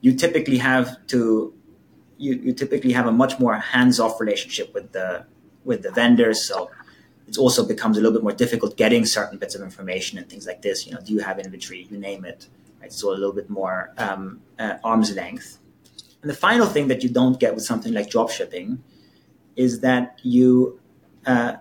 You 0.00 0.14
typically 0.14 0.58
have 0.58 1.06
to 1.08 1.54
you, 2.18 2.34
you 2.34 2.52
typically 2.52 2.92
have 2.92 3.06
a 3.06 3.12
much 3.12 3.38
more 3.38 3.54
hands-off 3.56 4.20
relationship 4.20 4.72
with 4.74 4.92
the 4.92 5.26
with 5.64 5.82
the 5.82 5.90
vendors, 5.90 6.46
so 6.46 6.70
it 7.26 7.38
also 7.38 7.66
becomes 7.66 7.96
a 7.96 8.00
little 8.00 8.12
bit 8.12 8.22
more 8.22 8.32
difficult 8.32 8.76
getting 8.76 9.06
certain 9.06 9.38
bits 9.38 9.54
of 9.54 9.62
information 9.62 10.18
and 10.18 10.28
things 10.28 10.46
like 10.46 10.62
this. 10.62 10.86
You 10.86 10.92
know, 10.92 11.00
do 11.00 11.12
you 11.12 11.20
have 11.20 11.38
inventory? 11.38 11.86
You 11.90 11.98
name 11.98 12.24
it. 12.24 12.48
Right? 12.80 12.92
So 12.92 13.10
a 13.10 13.12
little 13.12 13.32
bit 13.32 13.48
more 13.48 13.92
um, 13.96 14.42
uh, 14.58 14.76
arm's 14.84 15.14
length. 15.14 15.58
And 16.20 16.30
the 16.30 16.36
final 16.36 16.66
thing 16.66 16.88
that 16.88 17.02
you 17.02 17.08
don't 17.08 17.40
get 17.40 17.54
with 17.54 17.64
something 17.64 17.92
like 17.92 18.10
drop 18.10 18.30
shipping 18.30 18.82
is 19.56 19.80
that 19.80 20.20
you 20.22 20.80
uh, 21.26 21.54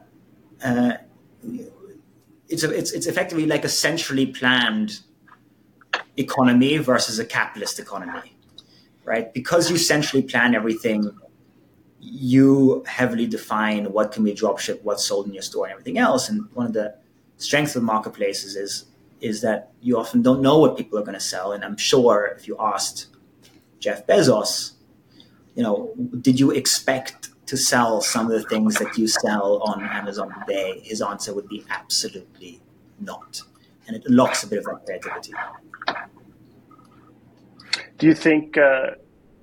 uh, 0.63 0.93
it's, 2.49 2.63
a, 2.63 2.69
it's 2.71 2.91
it's 2.91 3.07
effectively 3.07 3.45
like 3.45 3.63
a 3.63 3.69
centrally 3.69 4.25
planned 4.25 4.99
economy 6.17 6.77
versus 6.77 7.19
a 7.19 7.25
capitalist 7.25 7.79
economy, 7.79 8.32
right? 9.05 9.33
Because 9.33 9.69
you 9.69 9.77
centrally 9.77 10.23
plan 10.23 10.55
everything 10.55 11.11
you 12.03 12.83
heavily 12.85 13.25
define 13.25 13.85
what 13.91 14.11
can 14.11 14.23
be 14.23 14.33
dropship, 14.33 14.81
what's 14.83 15.05
sold 15.05 15.25
in 15.27 15.33
your 15.33 15.41
store, 15.41 15.65
and 15.65 15.71
everything 15.71 15.97
else. 15.97 16.27
And 16.29 16.49
one 16.53 16.65
of 16.65 16.73
the 16.73 16.95
strengths 17.37 17.75
of 17.75 17.83
marketplaces 17.83 18.55
is 18.55 18.85
is 19.21 19.39
that 19.39 19.71
you 19.81 19.97
often 19.97 20.21
don't 20.21 20.41
know 20.41 20.57
what 20.59 20.75
people 20.75 20.99
are 20.99 21.01
going 21.01 21.13
to 21.13 21.19
sell. 21.19 21.53
And 21.53 21.63
I'm 21.63 21.77
sure 21.77 22.35
if 22.37 22.45
you 22.45 22.57
asked 22.59 23.07
Jeff 23.79 24.05
Bezos, 24.05 24.73
you 25.55 25.63
know, 25.63 25.93
did 26.19 26.41
you 26.41 26.51
expect 26.51 27.29
to 27.45 27.55
sell 27.55 28.01
some 28.01 28.25
of 28.29 28.33
the 28.33 28.43
things 28.49 28.75
that 28.75 28.97
you 28.97 29.07
sell 29.07 29.61
on 29.63 29.81
Amazon 29.81 30.29
today? 30.41 30.81
His 30.83 31.01
answer 31.01 31.33
would 31.33 31.47
be 31.47 31.63
absolutely 31.69 32.59
not. 32.99 33.41
And 33.87 33.95
it 33.95 34.03
locks 34.09 34.43
a 34.43 34.47
bit 34.47 34.59
of 34.59 34.65
that 34.65 34.85
creativity. 34.85 35.31
Do 37.97 38.07
you 38.07 38.15
think 38.15 38.57
uh, 38.57 38.91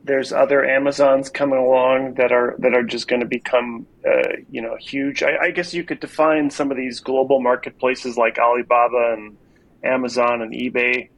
there's 0.04 0.32
other 0.32 0.64
Amazons 0.64 1.28
coming 1.28 1.58
along 1.58 2.14
that 2.14 2.32
are 2.32 2.54
that 2.58 2.74
are 2.74 2.82
just 2.82 3.08
going 3.08 3.20
to 3.20 3.26
become 3.26 3.86
uh, 4.06 4.36
you 4.50 4.62
know 4.62 4.76
huge. 4.76 5.22
I, 5.22 5.36
I, 5.44 5.50
guess 5.50 5.74
you 5.74 5.84
could 5.84 6.00
define 6.00 6.50
some 6.50 6.70
of 6.70 6.76
these 6.76 7.00
global 7.00 7.40
marketplaces 7.40 8.16
like 8.16 8.38
Alibaba 8.38 9.14
and 9.14 9.36
Amazon 9.84 10.42
and 10.42 10.52
eBay. 10.52 11.10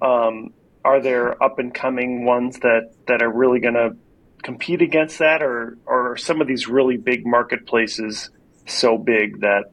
Um, 0.00 0.54
are 0.84 1.00
there 1.00 1.42
up 1.42 1.58
and 1.58 1.74
coming 1.74 2.24
ones 2.24 2.58
that 2.60 2.92
that 3.06 3.22
are 3.22 3.30
really 3.30 3.60
going 3.60 3.74
to 3.74 3.96
compete 4.42 4.80
against 4.80 5.18
that, 5.18 5.42
or 5.42 5.76
or 5.86 6.12
are 6.12 6.16
some 6.16 6.40
of 6.40 6.46
these 6.46 6.68
really 6.68 6.96
big 6.96 7.26
marketplaces 7.26 8.30
so 8.66 8.96
big 8.96 9.40
that 9.40 9.72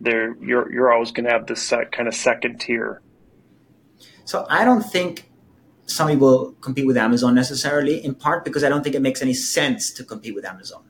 they're 0.00 0.36
you're 0.42 0.72
you're 0.72 0.92
always 0.92 1.12
going 1.12 1.26
to 1.26 1.30
have 1.30 1.46
this 1.46 1.72
kind 1.92 2.08
of 2.08 2.14
second 2.14 2.60
tier? 2.60 3.00
So 4.24 4.44
I 4.50 4.64
don't 4.64 4.82
think 4.82 5.30
somebody 5.86 6.18
will 6.18 6.52
compete 6.60 6.86
with 6.86 6.96
Amazon 6.96 7.34
necessarily, 7.34 8.04
in 8.04 8.14
part 8.14 8.44
because 8.44 8.64
I 8.64 8.68
don't 8.68 8.82
think 8.82 8.94
it 8.94 9.02
makes 9.02 9.22
any 9.22 9.34
sense 9.34 9.90
to 9.92 10.04
compete 10.04 10.34
with 10.34 10.44
Amazon. 10.44 10.82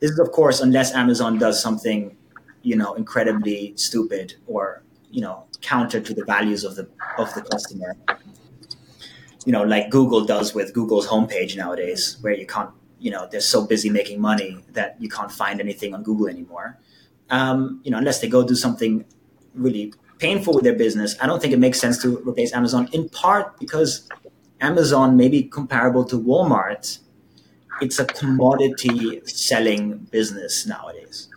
This 0.00 0.10
is, 0.12 0.18
of 0.18 0.30
course, 0.30 0.60
unless 0.60 0.94
Amazon 0.94 1.38
does 1.38 1.60
something, 1.60 2.16
you 2.62 2.76
know, 2.76 2.94
incredibly 2.94 3.72
stupid 3.76 4.34
or 4.46 4.82
you 5.10 5.22
know 5.22 5.44
counter 5.62 6.00
to 6.00 6.14
the 6.14 6.24
values 6.24 6.64
of 6.64 6.76
the 6.76 6.88
of 7.18 7.32
the 7.34 7.42
customer. 7.42 7.96
You 9.44 9.52
know, 9.52 9.62
like 9.62 9.90
Google 9.90 10.24
does 10.24 10.54
with 10.54 10.74
Google's 10.74 11.06
homepage 11.06 11.56
nowadays, 11.56 12.18
where 12.20 12.34
you 12.34 12.46
can't, 12.46 12.70
you 12.98 13.10
know, 13.10 13.28
they're 13.30 13.40
so 13.40 13.64
busy 13.64 13.88
making 13.88 14.20
money 14.20 14.64
that 14.72 14.96
you 15.00 15.08
can't 15.08 15.30
find 15.30 15.60
anything 15.60 15.94
on 15.94 16.02
Google 16.02 16.28
anymore. 16.28 16.78
Um, 17.30 17.80
you 17.84 17.90
know, 17.90 17.98
unless 17.98 18.20
they 18.20 18.28
go 18.28 18.46
do 18.46 18.56
something 18.56 19.04
really 19.54 19.94
painful 20.18 20.54
with 20.54 20.64
their 20.64 20.74
business, 20.74 21.14
I 21.20 21.26
don't 21.26 21.40
think 21.40 21.52
it 21.54 21.58
makes 21.58 21.78
sense 21.80 22.02
to 22.02 22.18
replace 22.28 22.52
Amazon. 22.52 22.88
In 22.92 23.08
part 23.08 23.58
because 23.60 24.08
Amazon 24.60 25.16
may 25.16 25.28
be 25.28 25.42
comparable 25.42 26.04
to 26.06 26.18
Walmart. 26.18 26.98
It's 27.80 27.98
a 27.98 28.06
commodity 28.06 29.20
selling 29.26 29.98
business 30.10 30.66
nowadays. 30.66 31.28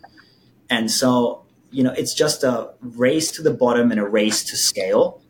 And 0.69 0.89
so, 0.89 1.45
you 1.71 1.84
know, 1.84 1.91
it's 1.91 2.13
just 2.13 2.43
a 2.43 2.71
race 2.82 3.32
to 3.32 3.41
the 3.41 3.51
bottom 3.51 3.91
and 3.91 3.99
a 3.99 4.08
race 4.08 4.43
to 4.45 4.55
scale. 4.55 5.21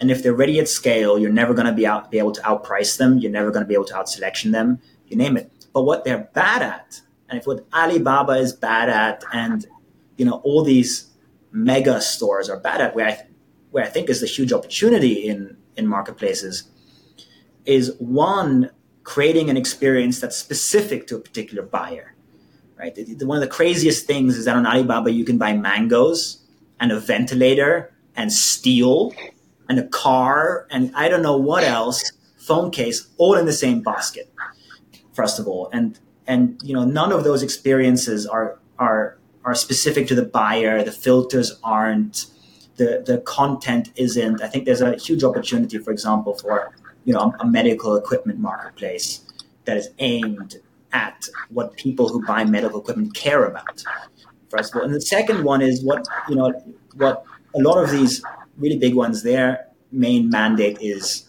And 0.00 0.10
if 0.10 0.22
they're 0.22 0.34
ready 0.34 0.58
at 0.58 0.68
scale, 0.68 1.18
you're 1.18 1.32
never 1.32 1.54
going 1.54 1.66
to 1.66 1.72
be 1.72 1.86
out, 1.86 2.10
be 2.10 2.18
able 2.18 2.32
to 2.32 2.40
outprice 2.42 2.96
them. 2.98 3.18
You're 3.18 3.30
never 3.30 3.50
going 3.50 3.64
to 3.64 3.68
be 3.68 3.74
able 3.74 3.86
to 3.86 3.94
outselection 3.94 4.52
them. 4.52 4.80
You 5.06 5.16
name 5.16 5.36
it. 5.36 5.50
But 5.72 5.82
what 5.82 6.04
they're 6.04 6.28
bad 6.34 6.62
at, 6.62 7.00
and 7.28 7.38
if 7.38 7.46
what 7.46 7.66
Alibaba 7.72 8.32
is 8.32 8.52
bad 8.52 8.88
at, 8.88 9.24
and 9.32 9.66
you 10.16 10.24
know 10.24 10.40
all 10.44 10.62
these 10.62 11.10
mega 11.50 12.00
stores 12.00 12.50
are 12.50 12.58
bad 12.58 12.80
at, 12.80 12.94
where 12.94 13.08
I, 13.08 13.26
where 13.70 13.84
I 13.84 13.88
think 13.88 14.10
is 14.10 14.20
the 14.20 14.26
huge 14.26 14.52
opportunity 14.52 15.28
in 15.28 15.56
in 15.76 15.86
marketplaces, 15.86 16.64
is 17.64 17.94
one 17.98 18.70
creating 19.04 19.50
an 19.50 19.56
experience 19.56 20.20
that's 20.20 20.36
specific 20.36 21.06
to 21.06 21.16
a 21.16 21.20
particular 21.20 21.62
buyer 21.62 22.14
right? 22.78 22.98
One 23.20 23.36
of 23.36 23.42
the 23.42 23.54
craziest 23.54 24.06
things 24.06 24.36
is 24.36 24.46
that 24.46 24.56
on 24.56 24.66
alibaba 24.66 25.12
you 25.12 25.24
can 25.24 25.38
buy 25.38 25.52
mangoes 25.56 26.42
and 26.80 26.90
a 26.90 26.98
ventilator 26.98 27.92
and 28.16 28.32
steel 28.32 29.14
and 29.68 29.78
a 29.78 29.86
car 29.88 30.66
and 30.70 30.92
i 30.94 31.08
don't 31.08 31.22
know 31.22 31.36
what 31.36 31.62
else 31.64 32.12
phone 32.36 32.70
case 32.70 33.08
all 33.18 33.36
in 33.36 33.46
the 33.46 33.52
same 33.52 33.80
basket 33.82 34.32
first 35.12 35.38
of 35.38 35.46
all. 35.46 35.68
And 35.72 35.98
and 36.26 36.60
you 36.62 36.74
know 36.74 36.84
none 36.84 37.12
of 37.12 37.24
those 37.24 37.42
experiences 37.42 38.26
are 38.26 38.58
are 38.78 39.18
are 39.44 39.54
specific 39.54 40.06
to 40.08 40.14
the 40.14 40.24
buyer. 40.24 40.82
The 40.82 40.92
filters 40.92 41.58
aren't. 41.62 42.26
The 42.76 43.02
the 43.04 43.18
content 43.18 43.90
isn't. 43.96 44.42
I 44.42 44.48
think 44.48 44.64
there's 44.64 44.80
a 44.80 44.96
huge 44.96 45.22
opportunity 45.24 45.78
for 45.78 45.90
example 45.90 46.34
for 46.34 46.74
you 47.04 47.12
know 47.12 47.34
a 47.40 47.46
medical 47.46 47.96
equipment 47.96 48.38
marketplace 48.38 49.20
that 49.64 49.76
is 49.76 49.88
aimed 49.98 50.56
at 50.92 51.28
what 51.48 51.76
people 51.76 52.08
who 52.08 52.24
buy 52.26 52.44
medical 52.44 52.80
equipment 52.80 53.14
care 53.14 53.44
about 53.44 53.82
first 54.52 54.74
of 54.74 54.78
all. 54.78 54.84
And 54.84 54.94
the 54.94 55.00
second 55.00 55.44
one 55.44 55.62
is 55.62 55.82
what 55.82 56.06
you 56.28 56.36
know 56.36 56.52
what 56.94 57.24
a 57.54 57.60
lot 57.60 57.82
of 57.82 57.90
these 57.90 58.22
really 58.58 58.78
big 58.78 58.94
ones 58.94 59.22
their 59.22 59.66
main 59.90 60.28
mandate 60.30 60.78
is 60.80 61.28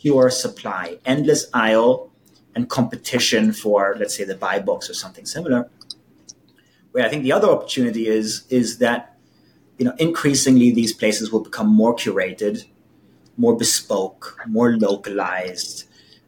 pure 0.00 0.30
supply 0.30 0.98
endless 1.04 1.46
aisle 1.54 2.10
and 2.54 2.68
competition 2.68 3.52
for 3.52 3.96
let's 3.98 4.14
say 4.16 4.24
the 4.24 4.34
buy 4.34 4.58
box 4.58 4.90
or 4.90 4.94
something 4.94 5.24
similar. 5.24 5.70
Where 6.92 7.04
i 7.06 7.08
think 7.08 7.22
the 7.22 7.32
other 7.32 7.48
opportunity 7.48 8.08
is 8.08 8.44
is 8.50 8.78
that 8.78 9.16
you 9.78 9.84
know 9.84 9.94
increasingly 9.98 10.70
these 10.72 10.92
places 10.92 11.30
will 11.30 11.44
become 11.50 11.68
more 11.68 11.94
curated 11.94 12.64
more 13.36 13.56
bespoke, 13.56 14.38
more 14.46 14.76
localized, 14.76 15.84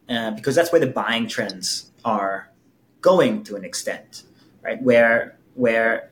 uh, 0.09 0.31
because 0.33 0.55
that's 0.55 0.73
where 0.73 0.81
the 0.81 0.87
buying 0.87 1.27
trends 1.27 1.91
are 2.05 2.51
going 3.01 3.45
to 3.45 3.57
an 3.57 3.65
extent, 3.65 4.25
right? 4.63 4.83
Where 4.83 5.39
where 5.55 6.11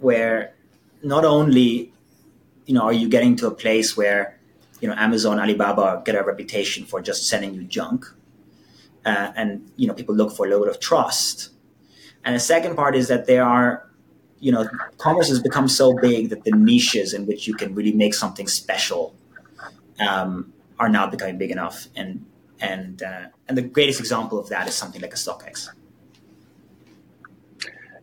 where 0.00 0.54
not 1.02 1.24
only 1.24 1.92
you 2.66 2.74
know 2.74 2.82
are 2.82 2.92
you 2.92 3.08
getting 3.08 3.36
to 3.36 3.46
a 3.46 3.50
place 3.50 3.96
where 3.96 4.38
you 4.80 4.88
know 4.88 4.94
Amazon, 4.94 5.38
Alibaba 5.38 6.02
get 6.04 6.14
a 6.14 6.22
reputation 6.22 6.84
for 6.84 7.00
just 7.00 7.28
sending 7.28 7.54
you 7.54 7.64
junk, 7.64 8.06
uh, 9.04 9.32
and 9.36 9.70
you 9.76 9.86
know 9.86 9.94
people 9.94 10.14
look 10.14 10.34
for 10.34 10.46
a 10.46 10.48
little 10.48 10.64
bit 10.64 10.74
of 10.74 10.80
trust. 10.80 11.50
And 12.24 12.34
the 12.34 12.40
second 12.40 12.76
part 12.76 12.94
is 12.96 13.08
that 13.08 13.26
there 13.26 13.44
are 13.44 13.88
you 14.40 14.52
know 14.52 14.68
commerce 14.98 15.28
has 15.28 15.40
become 15.40 15.68
so 15.68 15.94
big 15.94 16.30
that 16.30 16.44
the 16.44 16.52
niches 16.52 17.12
in 17.12 17.26
which 17.26 17.46
you 17.46 17.54
can 17.54 17.74
really 17.74 17.92
make 17.92 18.14
something 18.14 18.46
special 18.46 19.14
um, 20.00 20.52
are 20.78 20.88
now 20.88 21.06
becoming 21.06 21.38
big 21.38 21.50
enough. 21.50 21.88
And 21.96 22.24
and 22.60 23.02
uh, 23.02 23.26
and 23.48 23.56
the 23.56 23.62
greatest 23.62 24.00
example 24.00 24.38
of 24.38 24.48
that 24.48 24.68
is 24.68 24.74
something 24.74 25.00
like 25.00 25.12
a 25.12 25.16
StockX. 25.16 25.68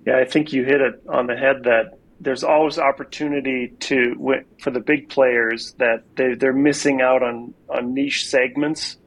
Yeah, 0.06 0.18
I 0.18 0.26
think 0.26 0.54
you 0.54 0.64
hit 0.64 0.82
it 0.82 1.02
on 1.10 1.28
the 1.28 1.36
head 1.36 1.64
that 1.64 1.98
there's 2.20 2.44
always 2.44 2.80
opportunity 2.80 3.74
to 3.80 4.44
for 4.60 4.72
the 4.72 4.80
big 4.80 5.10
players 5.10 5.74
that 5.74 6.04
they 6.16 6.36
they're 6.36 6.54
missing 6.54 7.02
out 7.02 7.24
on 7.24 7.54
on 7.70 7.94
niche 7.94 8.28
segments. 8.28 8.98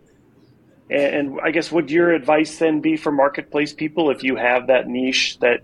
And, 0.90 1.14
and 1.14 1.40
I 1.42 1.51
guess 1.51 1.70
would 1.70 1.90
your 1.90 2.12
advice 2.12 2.59
then 2.59 2.81
be 2.81 2.96
for 2.96 3.12
marketplace 3.12 3.72
people 3.72 4.11
if 4.11 4.22
you 4.22 4.37
have 4.37 4.66
that 4.68 4.88
niche 4.88 5.38
that 5.40 5.61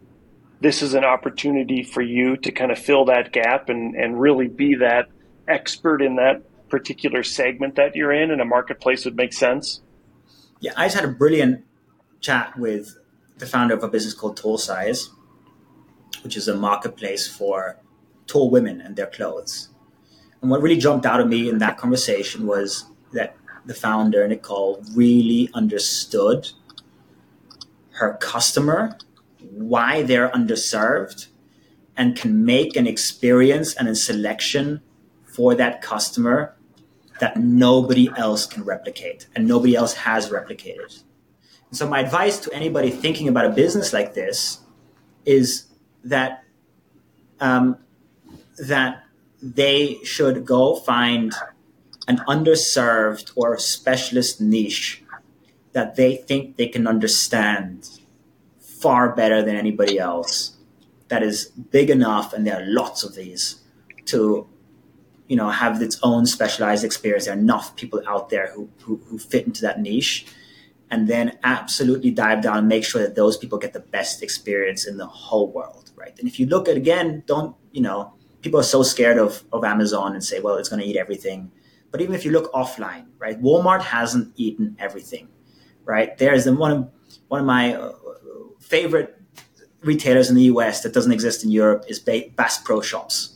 this 0.60 0.82
is 0.82 0.94
an 0.94 1.04
opportunity 1.04 1.82
for 1.82 2.00
you 2.00 2.36
to 2.38 2.52
kind 2.52 2.70
of 2.70 2.78
fill 2.78 3.06
that 3.06 3.32
gap 3.32 3.68
and, 3.68 3.94
and 3.94 4.18
really 4.18 4.48
be 4.48 4.76
that 4.76 5.08
expert 5.46 6.00
in 6.00 6.16
that 6.16 6.42
particular 6.74 7.22
segment 7.22 7.76
that 7.76 7.94
you're 7.94 8.10
in 8.10 8.32
and 8.32 8.40
a 8.40 8.44
marketplace 8.44 9.04
would 9.04 9.14
make 9.14 9.32
sense? 9.32 9.80
Yeah, 10.58 10.72
I 10.76 10.86
just 10.86 10.96
had 10.96 11.04
a 11.04 11.12
brilliant 11.12 11.64
chat 12.20 12.58
with 12.58 12.98
the 13.38 13.46
founder 13.46 13.74
of 13.74 13.84
a 13.84 13.88
business 13.88 14.12
called 14.12 14.36
Tall 14.36 14.58
Size, 14.58 15.10
which 16.24 16.36
is 16.36 16.48
a 16.48 16.56
marketplace 16.56 17.28
for 17.28 17.78
tall 18.26 18.50
women 18.50 18.80
and 18.80 18.96
their 18.96 19.06
clothes. 19.06 19.68
And 20.42 20.50
what 20.50 20.62
really 20.62 20.76
jumped 20.76 21.06
out 21.06 21.20
at 21.20 21.28
me 21.28 21.48
in 21.48 21.58
that 21.58 21.78
conversation 21.78 22.44
was 22.44 22.86
that 23.12 23.36
the 23.64 23.74
founder, 23.74 24.26
Nicole, 24.26 24.82
really 24.96 25.50
understood 25.54 26.50
her 28.00 28.18
customer, 28.20 28.98
why 29.38 30.02
they're 30.02 30.30
underserved, 30.30 31.28
and 31.96 32.16
can 32.16 32.44
make 32.44 32.74
an 32.74 32.88
experience 32.88 33.74
and 33.74 33.86
a 33.86 33.94
selection 33.94 34.80
for 35.24 35.54
that 35.54 35.80
customer 35.80 36.56
that 37.20 37.36
nobody 37.36 38.08
else 38.16 38.46
can 38.46 38.64
replicate 38.64 39.28
and 39.34 39.46
nobody 39.46 39.74
else 39.74 39.94
has 39.94 40.30
replicated. 40.30 41.02
And 41.68 41.78
so, 41.78 41.88
my 41.88 42.00
advice 42.00 42.38
to 42.40 42.52
anybody 42.52 42.90
thinking 42.90 43.28
about 43.28 43.46
a 43.46 43.50
business 43.50 43.92
like 43.92 44.14
this 44.14 44.60
is 45.24 45.66
that 46.04 46.44
um, 47.40 47.78
that 48.58 49.04
they 49.42 49.98
should 50.04 50.44
go 50.44 50.76
find 50.76 51.32
an 52.08 52.18
underserved 52.28 53.32
or 53.34 53.58
specialist 53.58 54.40
niche 54.40 55.02
that 55.72 55.96
they 55.96 56.16
think 56.16 56.56
they 56.56 56.68
can 56.68 56.86
understand 56.86 57.88
far 58.58 59.14
better 59.14 59.42
than 59.42 59.56
anybody 59.56 59.98
else 59.98 60.56
that 61.08 61.22
is 61.22 61.46
big 61.70 61.90
enough 61.90 62.32
and 62.32 62.46
there 62.46 62.60
are 62.60 62.66
lots 62.66 63.02
of 63.02 63.14
these 63.14 63.62
to 64.04 64.46
you 65.28 65.36
know 65.36 65.50
have 65.50 65.80
its 65.80 65.98
own 66.02 66.26
specialized 66.26 66.84
experience. 66.84 67.24
There 67.24 67.34
are 67.34 67.38
enough 67.38 67.76
people 67.76 68.02
out 68.06 68.30
there 68.30 68.52
who, 68.52 68.68
who, 68.82 69.00
who 69.06 69.18
fit 69.18 69.46
into 69.46 69.62
that 69.62 69.80
niche. 69.80 70.26
And 70.90 71.08
then 71.08 71.38
absolutely 71.42 72.10
dive 72.10 72.42
down 72.42 72.58
and 72.58 72.68
make 72.68 72.84
sure 72.84 73.02
that 73.02 73.16
those 73.16 73.36
people 73.36 73.58
get 73.58 73.72
the 73.72 73.80
best 73.80 74.22
experience 74.22 74.86
in 74.86 74.96
the 74.96 75.06
whole 75.06 75.50
world 75.50 75.84
right? 75.96 76.16
And 76.18 76.28
if 76.28 76.38
you 76.38 76.46
look 76.46 76.68
at 76.68 76.76
again 76.76 77.24
don't 77.26 77.56
you 77.72 77.80
know 77.80 78.14
people 78.42 78.60
are 78.60 78.64
so 78.64 78.82
scared 78.82 79.18
of, 79.18 79.42
of 79.52 79.64
amazon 79.64 80.12
and 80.12 80.22
say 80.22 80.38
well 80.40 80.56
it's 80.56 80.68
going 80.68 80.80
to 80.82 80.86
eat 80.86 80.96
everything. 80.96 81.50
But 81.90 82.00
even 82.00 82.14
if 82.14 82.24
you 82.24 82.30
look 82.30 82.52
offline 82.52 83.06
right 83.18 83.40
walmart 83.40 83.82
hasn't 83.82 84.32
eaten 84.36 84.76
everything 84.78 85.28
right? 85.84 86.16
There's 86.16 86.48
one 86.48 86.72
of 86.72 86.90
one 87.28 87.40
of 87.40 87.46
my 87.46 87.74
uh, 87.74 87.92
favorite 88.60 89.20
retailers 89.82 90.30
in 90.30 90.36
the 90.36 90.44
us 90.44 90.80
that 90.82 90.94
doesn't 90.94 91.12
exist 91.12 91.44
in 91.44 91.50
europe 91.50 91.84
is 91.88 91.98
bass 92.00 92.58
pro 92.58 92.80
shops 92.80 93.33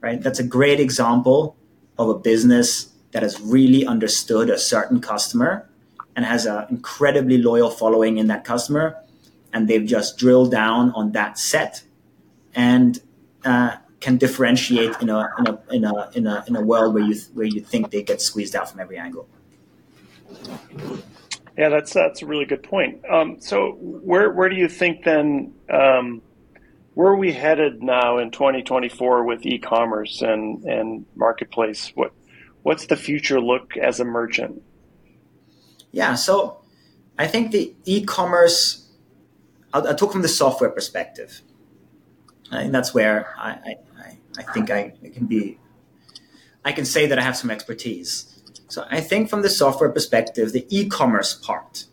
right 0.00 0.22
that's 0.22 0.38
a 0.38 0.44
great 0.44 0.80
example 0.80 1.56
of 1.98 2.08
a 2.08 2.14
business 2.14 2.92
that 3.12 3.22
has 3.22 3.40
really 3.40 3.86
understood 3.86 4.50
a 4.50 4.58
certain 4.58 5.00
customer 5.00 5.68
and 6.14 6.24
has 6.24 6.46
an 6.46 6.66
incredibly 6.70 7.38
loyal 7.38 7.70
following 7.70 8.18
in 8.18 8.26
that 8.26 8.44
customer 8.44 8.96
and 9.52 9.68
they've 9.68 9.86
just 9.86 10.18
drilled 10.18 10.50
down 10.50 10.90
on 10.92 11.12
that 11.12 11.38
set 11.38 11.82
and 12.54 13.00
uh, 13.44 13.76
can 14.00 14.16
differentiate 14.18 14.94
in 15.00 15.08
a 15.08 15.28
in 15.38 15.46
a 15.46 15.58
in 15.70 15.84
a 15.84 16.10
in 16.14 16.26
a 16.26 16.44
in 16.48 16.56
a 16.56 16.60
world 16.60 16.94
where 16.94 17.02
you 17.02 17.14
where 17.34 17.46
you 17.46 17.60
think 17.60 17.90
they 17.90 18.02
get 18.02 18.20
squeezed 18.20 18.54
out 18.54 18.70
from 18.70 18.80
every 18.80 18.98
angle. 18.98 19.28
Yeah, 21.56 21.70
that's 21.70 21.92
that's 21.92 22.22
a 22.22 22.26
really 22.26 22.44
good 22.44 22.62
point. 22.62 23.02
Um, 23.08 23.40
so 23.40 23.76
where 23.80 24.32
where 24.32 24.48
do 24.48 24.56
you 24.56 24.68
think 24.68 25.04
then? 25.04 25.54
Um, 25.70 26.22
where 26.96 27.08
are 27.08 27.16
we 27.16 27.30
headed 27.30 27.82
now 27.82 28.16
in 28.16 28.30
2024 28.30 29.22
with 29.24 29.44
e-commerce 29.44 30.22
and 30.22 30.64
and 30.64 31.04
marketplace? 31.14 31.92
What 31.94 32.12
what's 32.62 32.86
the 32.86 32.96
future 32.96 33.38
look 33.38 33.76
as 33.76 34.00
a 34.00 34.04
merchant? 34.04 34.62
Yeah, 35.92 36.14
so 36.14 36.62
I 37.18 37.26
think 37.26 37.52
the 37.52 37.74
e-commerce. 37.84 38.88
I'll, 39.74 39.86
I'll 39.86 39.94
talk 39.94 40.10
from 40.10 40.22
the 40.22 40.28
software 40.28 40.70
perspective. 40.70 41.42
Think 42.50 42.72
that's 42.72 42.94
where 42.94 43.28
I, 43.36 43.50
I, 43.50 44.18
I 44.38 44.52
think 44.54 44.70
I, 44.70 44.94
I 45.04 45.08
can 45.10 45.26
be. 45.26 45.58
I 46.64 46.72
can 46.72 46.86
say 46.86 47.06
that 47.06 47.18
I 47.18 47.22
have 47.22 47.36
some 47.36 47.50
expertise. 47.50 48.42
So 48.68 48.86
I 48.90 49.02
think 49.02 49.28
from 49.28 49.42
the 49.42 49.50
software 49.50 49.90
perspective, 49.90 50.52
the 50.52 50.66
e-commerce 50.70 51.34
part, 51.34 51.84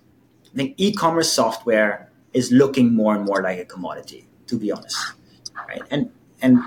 I 0.54 0.56
think 0.56 0.76
e-commerce 0.78 1.32
software 1.32 2.10
is 2.32 2.54
looking 2.54 2.94
more 2.94 3.16
and 3.16 3.26
more 3.26 3.42
like 3.44 3.60
a 3.60 3.66
commodity, 3.66 4.28
to 4.54 4.60
be 4.60 4.72
honest. 4.72 5.14
Right. 5.68 5.82
And 5.90 6.12
and 6.42 6.60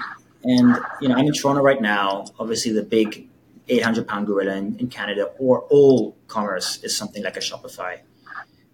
and 0.44 0.76
you 1.00 1.08
know, 1.08 1.14
I'm 1.14 1.26
in 1.26 1.32
Toronto 1.32 1.62
right 1.62 1.80
now. 1.80 2.26
Obviously 2.38 2.72
the 2.72 2.82
big 2.82 3.28
800 3.68 4.06
pound 4.06 4.26
gorilla 4.26 4.54
in, 4.56 4.76
in 4.78 4.88
Canada 4.88 5.24
or 5.38 5.62
all 5.70 6.16
commerce 6.28 6.82
is 6.82 6.96
something 6.96 7.22
like 7.22 7.36
a 7.36 7.40
Shopify. 7.40 8.00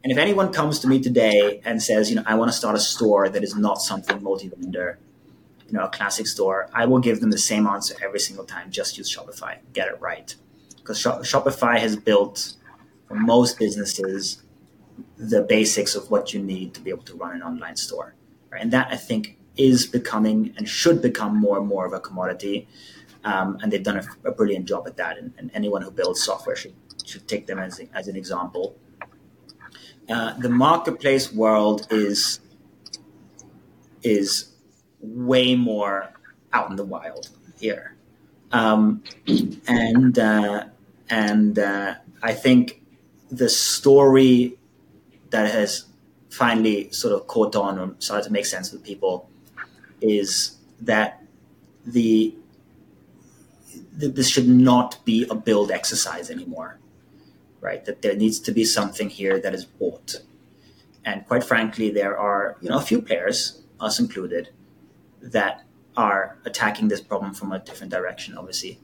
And 0.03 0.11
if 0.11 0.18
anyone 0.18 0.53
comes 0.53 0.81
to 0.81 0.88
me 0.88 1.01
today 1.01 1.61
and 1.64 1.81
says, 1.81 2.11
you 2.11 2.16
know, 2.16 2.25
I 2.27 2.35
want 2.35 2.51
to 2.51 2.57
start 2.57 2.75
a 2.75 2.81
store 2.81 3.29
that 3.29 3.44
is 3.44 3.55
not 3.55 3.81
something 3.81 4.20
multi-vendor, 4.22 4.98
you 5.68 5.72
know, 5.75 5.85
a 5.85 5.88
classic 5.88 6.27
store, 6.27 6.68
I 6.75 6.87
will 6.87 6.98
give 6.98 7.20
them 7.20 7.31
the 7.31 7.38
same 7.38 7.66
answer 7.68 7.94
every 8.05 8.18
single 8.18 8.44
time. 8.44 8.70
Just 8.70 8.98
use 8.98 9.14
Shopify, 9.14 9.59
get 9.72 9.87
it 9.87 10.01
right, 10.01 10.35
because 10.77 11.01
Shopify 11.01 11.79
has 11.79 11.94
built 11.94 12.55
for 13.07 13.14
most 13.14 13.59
businesses 13.59 14.42
the 15.16 15.42
basics 15.42 15.94
of 15.94 16.11
what 16.11 16.35
you 16.35 16.42
need 16.42 16.75
to 16.75 16.81
be 16.81 16.90
able 16.90 17.05
to 17.05 17.14
run 17.14 17.37
an 17.37 17.42
online 17.42 17.77
store? 17.77 18.14
And 18.56 18.72
that 18.72 18.88
I 18.90 18.96
think 18.96 19.38
is 19.56 19.86
becoming 19.86 20.54
and 20.56 20.68
should 20.68 21.02
become 21.02 21.36
more 21.36 21.58
and 21.58 21.66
more 21.66 21.84
of 21.86 21.92
a 21.92 22.00
commodity. 22.00 22.68
Um, 23.24 23.58
and 23.62 23.70
they've 23.70 23.82
done 23.82 23.98
a, 23.98 24.28
a, 24.28 24.32
brilliant 24.32 24.66
job 24.66 24.88
at 24.88 24.96
that. 24.96 25.16
And, 25.16 25.32
and, 25.38 25.50
anyone 25.54 25.82
who 25.82 25.92
builds 25.92 26.24
software 26.24 26.56
should 26.56 26.74
should 27.06 27.28
take 27.28 27.46
them 27.46 27.58
as, 27.60 27.80
as 27.94 28.08
an 28.08 28.16
example. 28.16 28.76
Uh, 30.08 30.36
the 30.38 30.48
marketplace 30.48 31.32
world 31.32 31.86
is 31.90 32.40
is 34.02 34.52
way 35.00 35.54
more 35.54 36.12
out 36.52 36.70
in 36.70 36.76
the 36.76 36.84
wild 36.84 37.28
here, 37.60 37.94
um, 38.50 39.04
and 39.68 40.18
uh, 40.18 40.64
and 41.08 41.58
uh, 41.58 41.94
I 42.22 42.32
think 42.32 42.82
the 43.30 43.48
story 43.48 44.58
that 45.30 45.50
has 45.52 45.86
finally 46.33 46.90
sort 46.90 47.14
of 47.14 47.27
caught 47.27 47.55
on 47.55 47.79
or 47.79 47.95
started 47.99 48.25
to 48.25 48.33
make 48.33 48.47
sense 48.47 48.73
with 48.73 48.83
people 48.83 49.29
is 50.01 50.57
that 50.81 51.23
the 51.87 52.35
this 53.95 54.29
should 54.29 54.49
not 54.49 55.05
be 55.05 55.27
a 55.29 55.35
build 55.35 55.71
exercise 55.71 56.31
anymore 56.31 56.79
right? 57.62 57.85
That 57.87 58.03
there 58.03 58.14
needs 58.14 58.38
to 58.40 58.53
be 58.53 58.64
something 58.64 59.09
here 59.09 59.40
that 59.40 59.55
is 59.55 59.64
bought. 59.64 60.16
And 61.05 61.27
quite 61.27 61.45
frankly, 61.45 61.90
there 61.90 62.18
are 62.18 62.59
you 62.61 62.68
know 62.68 62.77
a 62.77 62.83
few 62.83 63.01
players, 63.01 63.62
us 63.81 63.99
included, 63.99 64.51
that 65.23 65.64
are 65.97 66.37
attacking 66.45 66.88
this 66.88 67.01
problem 67.01 67.33
from 67.33 67.53
a 67.53 67.61
different 67.61 67.92
direction. 67.92 68.37
Obviously, 68.37 68.79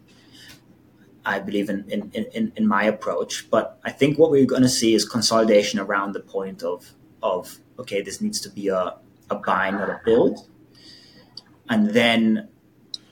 I 1.27 1.41
believe 1.41 1.69
in 1.69 1.85
in, 1.91 2.11
in, 2.15 2.53
in 2.57 2.67
my 2.67 2.85
approach, 2.85 3.51
but 3.51 3.79
I 3.85 3.91
think 3.91 4.19
what 4.19 4.31
we're 4.31 4.47
going 4.47 4.63
to 4.63 4.69
see 4.69 4.95
is 4.95 5.05
consolidation 5.05 5.79
around 5.79 6.13
the 6.13 6.21
point 6.21 6.63
of 6.63 6.93
of 7.23 7.59
okay, 7.79 8.03
this 8.03 8.21
needs 8.21 8.41
to 8.41 8.51
be 8.51 8.69
a 8.69 8.95
a 9.31 9.35
buy, 9.37 9.71
not 9.71 9.89
a 9.89 10.01
build, 10.05 10.49
and 11.69 11.91
then 11.91 12.49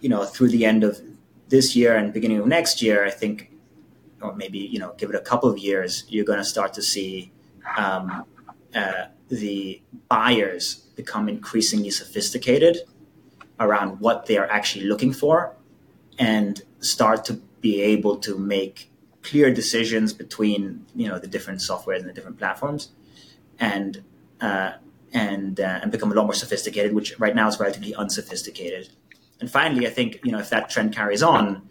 you 0.01 0.09
know 0.09 0.25
through 0.25 0.49
the 0.49 0.65
end 0.65 0.85
of 0.85 1.01
this 1.49 1.77
year 1.77 1.97
and 1.97 2.13
beginning 2.13 2.39
of 2.39 2.47
next 2.47 2.83
year, 2.83 3.05
I 3.05 3.11
think 3.11 3.51
or 4.21 4.35
maybe 4.35 4.59
you 4.59 4.79
know 4.79 4.95
give 4.99 5.11
it 5.11 5.17
a 5.17 5.21
couple 5.21 5.49
of 5.49 5.59
years, 5.59 6.05
you're 6.09 6.25
going 6.25 6.39
to 6.39 6.45
start 6.45 6.73
to 6.75 6.83
see 6.83 7.33
um, 7.77 8.25
uh, 8.75 9.07
the 9.29 9.83
buyers 10.09 10.77
become 10.97 11.29
increasingly 11.29 11.91
sophisticated 11.91 12.79
around 13.59 14.01
what 14.01 14.27
they 14.27 14.37
are 14.37 14.51
actually 14.51 14.87
looking 14.87 15.13
for, 15.13 15.55
and 16.19 16.63
start 16.81 17.25
to 17.25 17.35
be 17.61 17.83
able 17.83 18.17
to 18.19 18.39
make 18.39 18.91
clear 19.23 19.53
decisions 19.53 20.13
between 20.13 20.87
you 20.95 21.09
know 21.09 21.19
the 21.19 21.27
different 21.27 21.61
softwares 21.61 22.01
and 22.01 22.09
the 22.09 22.13
different 22.13 22.39
platforms, 22.39 22.91
and 23.59 24.03
uh, 24.41 24.73
and 25.13 25.61
uh, 25.61 25.81
and 25.83 25.93
become 25.93 26.13
a 26.13 26.15
lot 26.15 26.25
more 26.25 26.35
sophisticated, 26.35 26.95
which 26.95 27.19
right 27.19 27.35
now 27.35 27.49
is 27.49 27.59
relatively 27.59 27.95
unsophisticated. 27.95 28.89
And 29.41 29.51
finally, 29.51 29.87
I 29.87 29.91
think 29.91 30.21
you 30.25 30.33
know 30.33 30.39
if 30.39 30.51
that 30.51 30.71
trend 30.71 30.95
carries 30.95 31.23
on, 31.23 31.69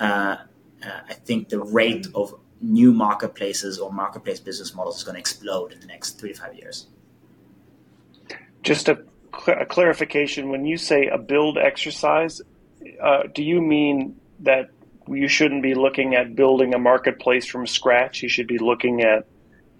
uh, 0.00 0.36
uh, 0.84 1.00
I 1.08 1.14
think 1.14 1.48
the 1.48 1.60
rate 1.60 2.06
of 2.14 2.34
new 2.60 2.92
marketplaces 2.92 3.78
or 3.78 3.92
marketplace 3.92 4.40
business 4.40 4.74
models 4.74 4.96
is 4.96 5.04
going 5.04 5.14
to 5.14 5.20
explode 5.20 5.72
in 5.72 5.80
the 5.80 5.86
next 5.86 6.18
three 6.18 6.32
to 6.32 6.40
five 6.40 6.54
years. 6.54 6.86
Just 8.62 8.88
a, 8.88 9.02
cl- 9.44 9.60
a 9.60 9.66
clarification 9.66 10.48
when 10.48 10.64
you 10.64 10.76
say 10.76 11.08
a 11.08 11.18
build 11.18 11.58
exercise, 11.58 12.40
uh, 13.02 13.24
do 13.34 13.42
you 13.42 13.60
mean 13.60 14.16
that 14.40 14.70
you 15.08 15.26
shouldn't 15.26 15.62
be 15.62 15.74
looking 15.74 16.14
at 16.14 16.36
building 16.36 16.74
a 16.74 16.78
marketplace 16.78 17.46
from 17.46 17.66
scratch? 17.66 18.22
You 18.22 18.28
should 18.28 18.46
be 18.46 18.58
looking 18.58 19.02
at 19.02 19.26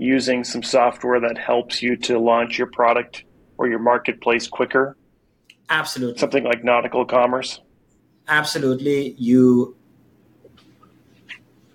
using 0.03 0.45
some 0.45 0.63
software 0.63 1.21
that 1.21 1.39
helps 1.39 1.83
you 1.83 1.97
to 1.97 2.19
launch 2.19 2.59
your 2.59 2.67
product 2.67 3.25
or 3.59 3.69
your 3.69 3.79
marketplace 3.79 4.47
quicker? 4.49 4.97
Absolutely. 5.71 6.19
Something 6.19 6.45
like 6.45 6.65
nautical 6.65 7.05
commerce? 7.05 7.61
Absolutely. 8.29 9.15
You 9.19 9.77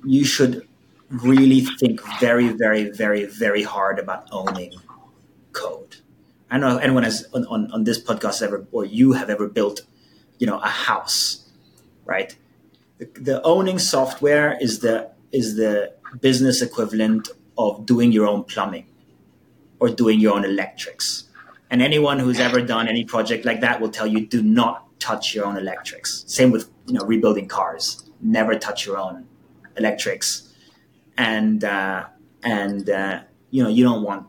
you 0.05 0.23
should 0.23 0.67
really 1.09 1.61
think 1.61 2.01
very, 2.19 2.49
very, 2.49 2.89
very, 2.91 3.25
very 3.25 3.63
hard 3.63 3.99
about 3.99 4.27
owning 4.31 4.73
code. 5.53 5.97
I 6.49 6.57
don't 6.57 6.69
know 6.69 6.77
if 6.77 6.83
anyone 6.83 7.03
has 7.03 7.27
on, 7.33 7.45
on, 7.47 7.71
on 7.71 7.83
this 7.83 8.01
podcast 8.01 8.41
ever, 8.41 8.65
or 8.71 8.85
you 8.85 9.13
have 9.13 9.29
ever 9.29 9.47
built, 9.47 9.81
you 10.39 10.47
know, 10.47 10.59
a 10.59 10.69
house, 10.69 11.49
right? 12.05 12.35
The, 12.99 13.05
the 13.19 13.41
owning 13.43 13.79
software 13.79 14.57
is 14.61 14.79
the 14.79 15.11
is 15.31 15.57
the 15.57 15.93
business 16.21 16.61
equivalent 16.61 17.29
of 17.58 17.86
doing 17.86 18.12
your 18.12 18.28
own 18.28 18.43
plumbing 18.43 18.88
or 19.80 19.89
doing 19.89 20.20
your 20.20 20.36
own 20.36 20.46
electrics. 20.46 21.26
And 21.70 21.82
anyone 21.82 22.20
who's 22.20 22.39
ever 22.39 22.62
done 22.62 22.88
any 22.88 23.04
project 23.04 23.46
like 23.46 23.62
that 23.62 23.82
will 23.82 23.89
tell 23.89 24.08
you 24.08 24.26
do 24.26 24.41
not 24.41 24.88
touch 25.00 25.36
your 25.36 25.46
own 25.46 25.58
electrics. 25.58 26.24
Same 26.28 26.52
with 26.52 26.70
you 26.86 26.93
know 26.93 27.06
rebuilding 27.06 27.48
cars. 27.48 28.10
Never 28.22 28.58
touch 28.58 28.86
your 28.86 28.98
own 28.98 29.28
electrics, 29.76 30.54
and 31.17 31.63
uh, 31.63 32.06
and 32.43 32.89
uh, 32.89 33.22
you 33.52 33.63
know 33.63 33.70
you 33.70 33.84
don't 33.84 34.04
want 34.04 34.28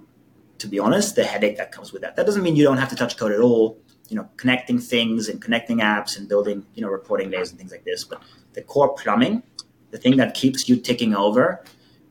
to 0.58 0.66
be 0.66 0.78
honest 0.78 1.14
the 1.14 1.24
headache 1.24 1.56
that 1.56 1.72
comes 1.72 1.92
with 1.92 2.02
that. 2.02 2.16
That 2.16 2.26
doesn't 2.26 2.42
mean 2.42 2.56
you 2.56 2.64
don't 2.64 2.78
have 2.78 2.90
to 2.90 2.96
touch 2.96 3.16
code 3.16 3.32
at 3.32 3.40
all. 3.40 3.78
You 4.08 4.16
know, 4.16 4.28
connecting 4.36 4.78
things 4.78 5.28
and 5.28 5.40
connecting 5.40 5.78
apps 5.78 6.16
and 6.16 6.28
building 6.28 6.66
you 6.74 6.82
know 6.82 6.88
reporting 6.88 7.30
layers 7.30 7.50
and 7.50 7.58
things 7.58 7.70
like 7.70 7.84
this. 7.84 8.04
But 8.04 8.22
the 8.54 8.62
core 8.62 8.94
plumbing, 8.94 9.42
the 9.90 9.98
thing 9.98 10.16
that 10.16 10.34
keeps 10.34 10.68
you 10.68 10.76
ticking 10.76 11.14
over, 11.14 11.62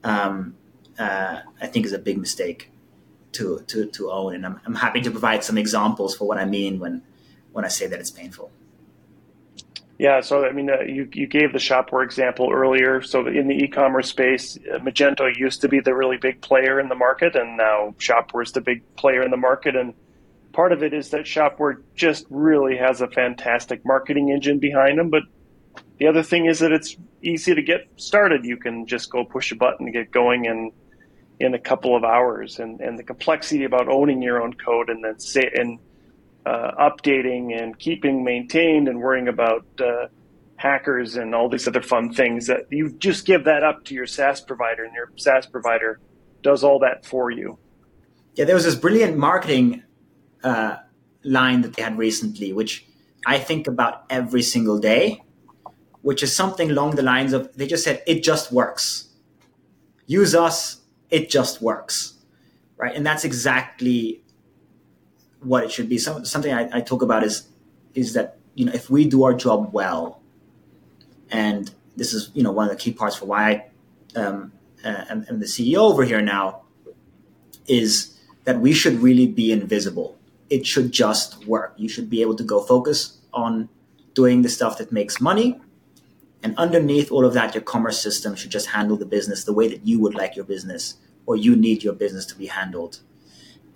um, 0.04 0.56
uh, 1.00 1.42
I 1.62 1.68
think 1.68 1.86
is 1.86 1.94
a 1.94 2.00
big 2.00 2.18
mistake 2.18 2.72
to 3.34 3.64
to 3.68 3.86
to 3.86 4.12
own. 4.12 4.36
And 4.36 4.46
I'm, 4.46 4.60
I'm 4.66 4.76
happy 4.76 5.02
to 5.02 5.12
provide 5.12 5.44
some 5.44 5.58
examples 5.58 6.16
for 6.16 6.28
what 6.28 6.38
I 6.38 6.46
mean 6.46 6.80
when 6.80 7.04
when 7.52 7.66
I 7.66 7.70
say 7.70 7.88
that 7.88 8.00
it's 8.00 8.12
painful. 8.12 8.52
Yeah, 10.00 10.22
so 10.22 10.46
I 10.46 10.52
mean, 10.52 10.70
uh, 10.70 10.82
you 10.82 11.10
you 11.12 11.26
gave 11.26 11.54
the 11.54 11.60
Shopware 11.60 12.04
example 12.04 12.52
earlier. 12.54 13.02
So 13.02 13.26
in 13.26 13.48
the 13.48 13.56
e-commerce 13.56 14.10
space, 14.10 14.58
uh, 14.72 14.78
Magento 14.78 15.36
used 15.36 15.62
to 15.62 15.68
be 15.68 15.80
the 15.80 15.96
really 15.96 16.18
big 16.18 16.40
player 16.42 16.80
in 16.80 16.88
the 16.88 16.96
market, 16.96 17.36
and 17.36 17.58
now 17.58 17.96
Shopware 17.98 18.44
is 18.44 18.52
the 18.52 18.62
big 18.62 18.84
player 18.96 19.24
in 19.24 19.32
the 19.32 19.38
market. 19.38 19.76
And 19.76 19.96
part 20.54 20.72
of 20.72 20.84
it 20.84 20.94
is 20.94 21.10
that 21.10 21.22
Shopware 21.22 21.82
just 21.96 22.28
really 22.30 22.78
has 22.78 23.02
a 23.02 23.08
fantastic 23.08 23.84
marketing 23.86 24.30
engine 24.30 24.60
behind 24.60 25.00
them. 25.00 25.10
But 25.10 25.24
the 25.98 26.06
other 26.06 26.22
thing 26.22 26.46
is 26.46 26.60
that 26.60 26.72
it's 26.72 26.96
easy 27.24 27.56
to 27.56 27.64
get 27.64 27.88
started. 27.96 28.46
You 28.46 28.58
can 28.58 28.86
just 28.86 29.10
go 29.10 29.26
push 29.26 29.52
a 29.52 29.56
button 29.56 29.88
and 29.88 29.94
get 29.94 30.12
going 30.12 30.46
in 30.46 30.72
in 31.40 31.54
a 31.54 31.60
couple 31.60 31.96
of 31.96 32.04
hours. 32.04 32.60
And 32.60 32.80
and 32.82 32.98
the 32.98 33.04
complexity 33.04 33.64
about 33.64 33.88
owning 33.88 34.22
your 34.22 34.42
own 34.42 34.54
code 34.54 34.90
and 34.90 35.04
then 35.04 35.20
say 35.20 35.50
and 35.54 35.80
uh, 36.46 36.72
updating 36.90 37.60
and 37.62 37.78
keeping 37.78 38.24
maintained 38.24 38.88
and 38.88 39.00
worrying 39.00 39.28
about 39.28 39.66
uh, 39.80 40.08
hackers 40.56 41.16
and 41.16 41.36
all 41.36 41.50
these 41.50 41.68
other 41.68 41.82
fun 41.82 42.12
things 42.12 42.48
that 42.48 42.62
you 42.72 42.90
just 42.98 43.26
give 43.26 43.44
that 43.44 43.64
up 43.64 43.84
to 43.86 43.94
your 43.94 44.08
SaaS 44.08 44.42
provider 44.42 44.84
and 44.84 44.94
your 44.94 45.12
SaaS 45.16 45.46
provider 45.46 46.00
does 46.42 46.64
all 46.64 46.80
that 46.80 47.06
for 47.06 47.32
you. 47.32 47.58
Yeah, 48.36 48.46
there 48.46 48.56
was 48.56 48.66
this 48.66 48.76
brilliant 48.76 49.18
marketing 49.18 49.84
uh, 50.44 50.78
line 51.24 51.62
that 51.62 51.74
they 51.74 51.82
had 51.82 51.98
recently, 51.98 52.54
which 52.54 52.86
I 53.26 53.38
think 53.40 53.68
about 53.68 54.06
every 54.10 54.42
single 54.42 54.80
day, 54.80 55.22
which 56.02 56.24
is 56.24 56.36
something 56.36 56.72
along 56.72 56.96
the 56.96 57.04
lines 57.04 57.34
of 57.34 57.56
they 57.58 57.68
just 57.68 57.84
said, 57.84 58.02
it 58.08 58.24
just 58.24 58.52
works. 58.52 59.10
Use 60.06 60.34
us, 60.34 60.82
it 61.10 61.30
just 61.30 61.62
works. 61.62 62.14
Right. 62.78 62.96
And 62.96 63.06
that's 63.06 63.24
exactly 63.24 64.22
what 65.42 65.64
it 65.64 65.72
should 65.72 65.90
be. 65.90 65.98
So, 65.98 66.24
something 66.24 66.54
I, 66.54 66.78
I 66.78 66.82
talk 66.82 67.02
about 67.02 67.24
is 67.24 67.48
is 67.94 68.14
that 68.14 68.38
you 68.56 68.66
know 68.66 68.72
if 68.74 68.90
we 68.90 69.06
do 69.08 69.24
our 69.24 69.34
job 69.34 69.74
well, 69.74 70.22
and 71.32 71.72
this 71.96 72.14
is 72.14 72.32
you 72.34 72.44
know 72.44 72.52
one 72.52 72.66
of 72.66 72.72
the 72.72 72.78
key 72.78 72.94
parts 72.94 73.16
for 73.16 73.26
why 73.26 73.72
I 74.16 74.20
um, 74.20 74.52
uh, 74.84 75.06
am, 75.10 75.26
am 75.30 75.40
the 75.40 75.46
CEO 75.46 75.78
over 75.78 76.04
here 76.04 76.22
now, 76.22 76.64
is 77.68 78.18
that 78.44 78.60
we 78.60 78.74
should 78.74 79.02
really 79.02 79.28
be 79.28 79.52
invisible. 79.52 80.18
It 80.50 80.66
should 80.66 80.92
just 80.92 81.46
work. 81.46 81.74
You 81.78 81.90
should 81.90 82.10
be 82.10 82.22
able 82.22 82.36
to 82.36 82.44
go 82.44 82.62
focus 82.62 83.18
on 83.34 83.70
doing 84.14 84.42
the 84.42 84.50
stuff 84.50 84.78
that 84.78 84.92
makes 84.92 85.20
money. 85.20 85.60
And 86.44 86.56
underneath 86.58 87.12
all 87.12 87.26
of 87.26 87.34
that, 87.34 87.56
your 87.56 87.64
commerce 87.64 88.00
system 88.00 88.36
should 88.36 88.52
just 88.52 88.68
handle 88.68 88.96
the 88.98 89.06
business 89.06 89.44
the 89.44 89.54
way 89.54 89.68
that 89.68 89.86
you 89.86 90.00
would 90.00 90.16
like 90.16 90.36
your 90.36 90.46
business 90.46 90.96
or 91.26 91.36
you 91.36 91.56
need 91.56 91.84
your 91.84 91.94
business 91.94 92.26
to 92.28 92.36
be 92.36 92.48
handled. 92.48 93.02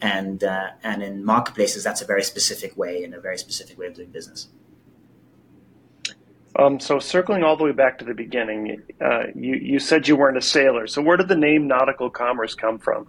And 0.02 0.44
uh, 0.44 0.70
and 0.84 1.04
in 1.04 1.24
marketplaces 1.24 1.84
that's 1.84 2.02
a 2.02 2.06
very 2.06 2.24
specific 2.24 2.76
way 2.76 3.04
and 3.04 3.14
a 3.14 3.20
very 3.20 3.38
specific 3.38 3.78
way 3.78 3.86
of 3.86 3.94
doing 3.94 4.10
business. 4.10 4.48
Um, 6.58 6.80
so 6.80 6.98
circling 6.98 7.44
all 7.44 7.56
the 7.56 7.64
way 7.64 7.72
back 7.72 7.98
to 8.00 8.06
the 8.06 8.14
beginning 8.14 8.82
uh, 9.00 9.26
you, 9.36 9.56
you 9.56 9.80
said 9.80 10.08
you 10.08 10.16
weren't 10.16 10.38
a 10.38 10.42
sailor. 10.42 10.88
So 10.88 11.02
where 11.02 11.18
did 11.18 11.28
the 11.28 11.36
name 11.36 11.68
nautical 11.68 12.10
commerce 12.10 12.56
come 12.56 12.80
from? 12.80 13.08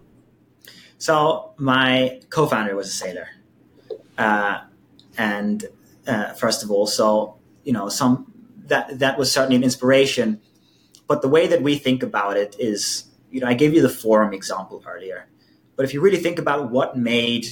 So 0.99 1.53
my 1.57 2.21
co-founder 2.29 2.75
was 2.75 2.87
a 2.87 2.91
sailor. 2.91 3.27
Uh, 4.17 4.61
and 5.17 5.65
uh, 6.05 6.33
first 6.33 6.63
of 6.63 6.69
all 6.69 6.85
so 6.85 7.37
you 7.63 7.73
know 7.73 7.89
some 7.89 8.32
that 8.67 8.99
that 8.99 9.17
was 9.17 9.31
certainly 9.31 9.55
an 9.55 9.63
inspiration. 9.63 10.41
But 11.07 11.21
the 11.21 11.29
way 11.29 11.47
that 11.47 11.61
we 11.61 11.77
think 11.77 12.01
about 12.01 12.37
it 12.37 12.55
is 12.59 13.05
you 13.29 13.39
know 13.39 13.47
i 13.47 13.53
gave 13.55 13.73
you 13.73 13.81
the 13.81 13.89
forum 13.89 14.31
example 14.31 14.83
earlier 14.87 15.27
but 15.75 15.85
if 15.85 15.93
you 15.93 16.01
really 16.01 16.17
think 16.17 16.39
about 16.39 16.71
what 16.71 16.97
made 16.97 17.47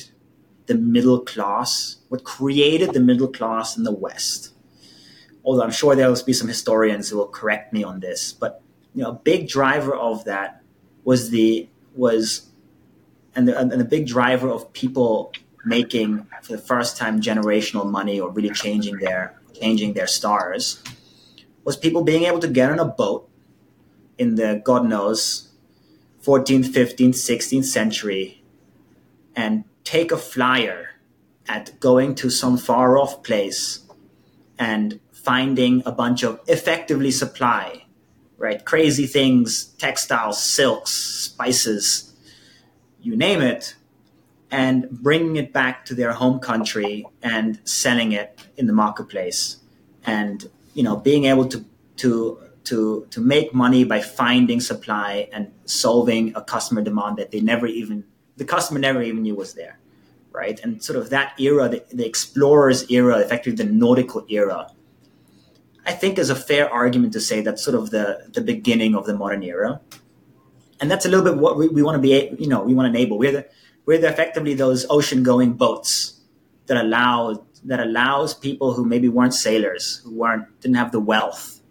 the 0.67 0.76
middle 0.76 1.19
class, 1.19 1.97
what 2.10 2.24
created 2.24 2.93
the 2.93 3.00
middle 3.00 3.28
class 3.28 3.78
in 3.78 3.84
the 3.84 3.91
West, 3.91 4.54
although 5.43 5.63
I'm 5.63 5.71
sure 5.71 5.95
there'll 5.95 6.15
be 6.24 6.34
some 6.34 6.47
historians 6.47 7.10
who 7.10 7.17
will 7.17 7.28
correct 7.28 7.74
me 7.74 7.84
on 7.84 8.00
this, 8.00 8.32
but 8.32 8.62
you 8.93 9.04
know, 9.04 9.10
a 9.10 9.13
big 9.13 9.47
driver 9.47 9.95
of 9.95 10.26
that 10.26 10.62
was 11.04 11.30
the 11.30 11.67
was 11.95 12.47
and 13.36 13.47
the, 13.47 13.58
and 13.58 13.71
the 13.71 13.86
big 13.86 14.06
driver 14.06 14.50
of 14.50 14.71
people 14.74 15.32
making 15.65 16.28
for 16.43 16.54
the 16.54 16.62
first 16.62 16.97
time 16.97 17.21
generational 17.21 17.89
money 17.89 18.19
or 18.19 18.30
really 18.30 18.50
changing 18.50 18.97
their 18.97 19.39
changing 19.54 19.93
their 19.93 20.08
stars 20.08 20.82
was 21.63 21.78
people 21.78 22.04
being 22.04 22.24
able 22.24 22.39
to 22.39 22.47
get 22.47 22.71
on 22.71 22.80
a 22.80 22.86
boat 22.86 23.30
in 24.17 24.36
the 24.36 24.62
God 24.63 24.86
knows 24.86 25.50
14th, 26.24 26.65
15th, 26.65 27.15
16th 27.15 27.65
century 27.65 28.43
and 29.36 29.63
take 29.84 30.12
a 30.12 30.17
flyer 30.17 30.89
at 31.47 31.80
going 31.80 32.15
to 32.15 32.30
some 32.30 32.58
far 32.58 32.97
off 32.97 33.24
place 33.24 33.80
and 34.60 35.00
finding 35.12 35.82
a 35.86 35.91
bunch 35.91 36.24
of 36.24 36.39
effectively 36.47 37.12
supply, 37.12 37.86
right? 38.38 38.63
Crazy 38.63 39.08
things, 39.08 39.65
textiles, 39.78 40.41
silks, 40.41 40.91
spices, 40.91 42.13
you 43.02 43.15
name 43.15 43.41
it, 43.41 43.76
and 44.52 44.89
bringing 44.89 45.38
it 45.38 45.52
back 45.54 45.86
to 45.86 45.95
their 45.95 46.13
home 46.13 46.39
country 46.39 47.06
and 47.24 47.60
selling 47.63 48.12
it 48.12 48.39
in 48.58 48.67
the 48.67 48.74
marketplace. 48.74 49.58
And, 50.06 50.50
you 50.73 50.84
know, 50.84 50.95
being 50.95 51.25
able 51.25 51.47
to, 51.47 51.65
to 51.97 52.39
to 52.63 53.07
to 53.10 53.19
make 53.19 53.53
money 53.53 53.84
by 53.84 53.99
finding 54.01 54.60
supply 54.60 55.27
and 55.34 55.51
solving 55.65 56.31
a 56.36 56.41
customer 56.41 56.81
demand 56.81 57.17
that 57.17 57.31
they 57.31 57.41
never 57.41 57.65
even 57.65 58.03
the 58.38 58.45
customer 58.45 58.79
never 58.79 59.01
even 59.01 59.23
knew 59.23 59.36
was 59.36 59.53
there 59.55 59.79
right? 60.34 60.62
And 60.63 60.81
sort 60.81 60.97
of 60.97 61.10
that 61.10 61.39
era 61.39 61.67
the, 61.67 61.84
the 61.91 62.05
explorers 62.05 62.89
era 62.89 63.17
effectively 63.17 63.63
the 63.63 63.71
nautical 63.71 64.25
era 64.29 64.71
i 65.86 65.91
think 65.91 66.19
is 66.19 66.29
a 66.29 66.36
fair 66.36 66.69
argument 66.71 67.13
to 67.13 67.19
say 67.19 67.41
that's 67.41 67.63
sort 67.63 67.75
of 67.75 67.89
the 67.89 68.27
the 68.34 68.41
beginning 68.41 68.95
of 68.95 69.05
the 69.05 69.15
modern 69.15 69.43
era. 69.43 69.81
And 70.79 70.89
that's 70.89 71.05
a 71.05 71.10
little 71.10 71.23
bit 71.23 71.38
what 71.38 71.57
we, 71.57 71.67
we 71.67 71.84
want 71.84 71.95
to 71.95 72.01
be 72.01 72.36
you 72.39 72.47
know 72.47 72.62
we 72.63 72.73
want 72.73 72.91
to 72.91 72.97
enable. 72.97 73.17
We're 73.17 73.31
the 73.31 73.47
we're 73.86 73.99
the, 73.99 74.10
effectively 74.10 74.53
those 74.53 74.86
ocean 74.89 75.23
going 75.23 75.53
boats 75.53 76.19
that 76.67 76.77
allow 76.77 77.45
that 77.63 77.80
allows 77.80 78.34
people 78.34 78.74
who 78.74 78.86
maybe 78.86 79.08
weren't 79.08 79.34
sailors 79.34 80.02
who 80.04 80.15
weren't 80.15 80.45
didn't 80.62 80.78
have 80.78 80.91
the 80.91 81.00
wealth 81.00 81.62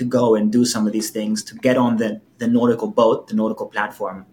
to 0.00 0.04
go 0.04 0.34
and 0.34 0.50
do 0.50 0.64
some 0.64 0.86
of 0.86 0.94
these 0.94 1.10
things 1.10 1.44
to 1.44 1.54
get 1.56 1.76
on 1.76 1.98
the, 1.98 2.20
the 2.38 2.48
nautical 2.48 2.88
boat, 2.88 3.28
the 3.28 3.34
nautical 3.34 3.66
platform, 3.66 4.24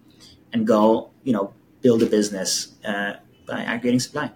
and 0.54 0.66
go, 0.66 1.12
you 1.24 1.34
know, 1.34 1.54
build 1.82 2.02
a 2.02 2.06
business 2.06 2.74
uh, 2.86 3.14
by 3.46 3.60
aggregating 3.64 4.00
supply. 4.00 4.32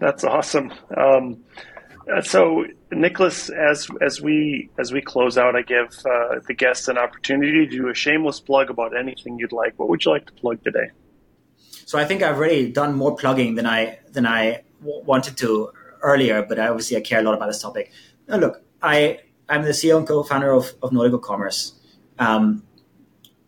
That's 0.00 0.24
awesome. 0.24 0.72
Um, 0.96 1.44
uh, 2.10 2.22
so, 2.22 2.64
Nicholas, 2.90 3.50
as 3.50 3.88
as 4.00 4.20
we 4.20 4.70
as 4.78 4.92
we 4.92 5.02
close 5.02 5.36
out, 5.36 5.56
I 5.56 5.62
give 5.62 5.88
uh, 6.06 6.40
the 6.46 6.54
guests 6.54 6.88
an 6.88 6.96
opportunity 6.96 7.66
to 7.66 7.76
do 7.76 7.88
a 7.88 7.94
shameless 7.94 8.40
plug 8.40 8.70
about 8.70 8.96
anything 8.96 9.38
you'd 9.38 9.52
like. 9.52 9.74
What 9.76 9.88
would 9.88 10.04
you 10.04 10.12
like 10.12 10.26
to 10.26 10.32
plug 10.32 10.62
today? 10.64 10.90
So, 11.84 11.98
I 11.98 12.04
think 12.04 12.22
I've 12.22 12.36
already 12.36 12.70
done 12.70 12.94
more 12.94 13.14
plugging 13.16 13.56
than 13.56 13.66
I 13.66 13.98
than 14.12 14.24
I 14.24 14.62
wanted 14.80 15.36
to 15.38 15.70
earlier, 16.02 16.42
but 16.42 16.58
obviously 16.58 16.96
I 16.96 17.00
care 17.00 17.20
a 17.20 17.22
lot 17.22 17.34
about 17.34 17.46
this 17.46 17.60
topic. 17.60 17.92
Now, 18.28 18.36
look, 18.36 18.62
I 18.82 19.20
I'm 19.48 19.62
the 19.62 19.70
CEO 19.70 19.96
and 19.96 20.06
co-founder 20.06 20.50
of, 20.50 20.74
of 20.82 20.92
Nautical 20.92 21.18
Commerce. 21.18 21.74
Um, 22.18 22.64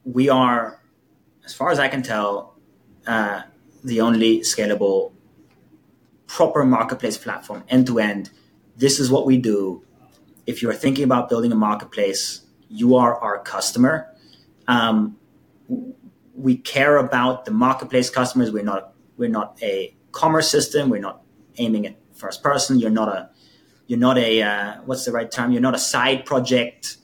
we 0.05 0.29
are, 0.29 0.81
as 1.45 1.55
far 1.55 1.71
as 1.71 1.79
I 1.79 1.89
can 1.89 2.03
tell, 2.03 2.55
uh, 3.07 3.43
the 3.83 4.01
only 4.01 4.41
scalable, 4.41 5.13
proper 6.27 6.65
marketplace 6.65 7.19
platform 7.19 7.65
end 7.69 7.87
to 7.89 7.99
end. 7.99 8.31
This 8.77 9.01
is 9.01 9.11
what 9.11 9.27
we 9.27 9.39
do. 9.39 9.83
If 10.47 10.63
you 10.63 10.71
are 10.71 10.75
thinking 10.75 11.05
about 11.05 11.29
building 11.29 11.53
a 11.53 11.57
marketplace, 11.57 12.43
you 12.69 12.97
are 12.97 13.19
our 13.19 13.39
customer. 13.41 14.15
Um, 14.67 15.17
we 16.35 16.57
care 16.57 16.97
about 16.99 17.45
the 17.45 17.51
marketplace 17.51 18.09
customers. 18.11 18.53
We're 18.53 18.63
not 18.63 18.93
we're 19.17 19.29
not 19.29 19.59
a 19.63 19.95
commerce 20.23 20.51
system. 20.51 20.83
We're 20.91 21.07
not 21.11 21.23
aiming 21.57 21.87
at 21.87 21.97
first 22.15 22.43
person. 22.43 22.79
You're 22.81 22.99
not 23.03 23.09
a 23.09 23.31
you're 23.89 24.05
not 24.09 24.19
a 24.19 24.43
uh, 24.43 24.71
what's 24.87 25.05
the 25.07 25.13
right 25.13 25.31
term? 25.37 25.53
You're 25.53 25.67
not 25.71 25.75
a 25.75 25.85
side 25.95 26.21
project. 26.27 26.99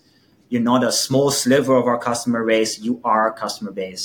you're 0.50 0.62
not 0.62 0.84
a 0.84 0.92
small 0.92 1.30
sliver 1.30 1.74
of 1.76 1.86
our 1.86 1.98
customer 1.98 2.44
base. 2.46 2.78
You 2.78 3.00
are 3.02 3.22
our 3.22 3.32
customer 3.32 3.72
base. 3.72 4.04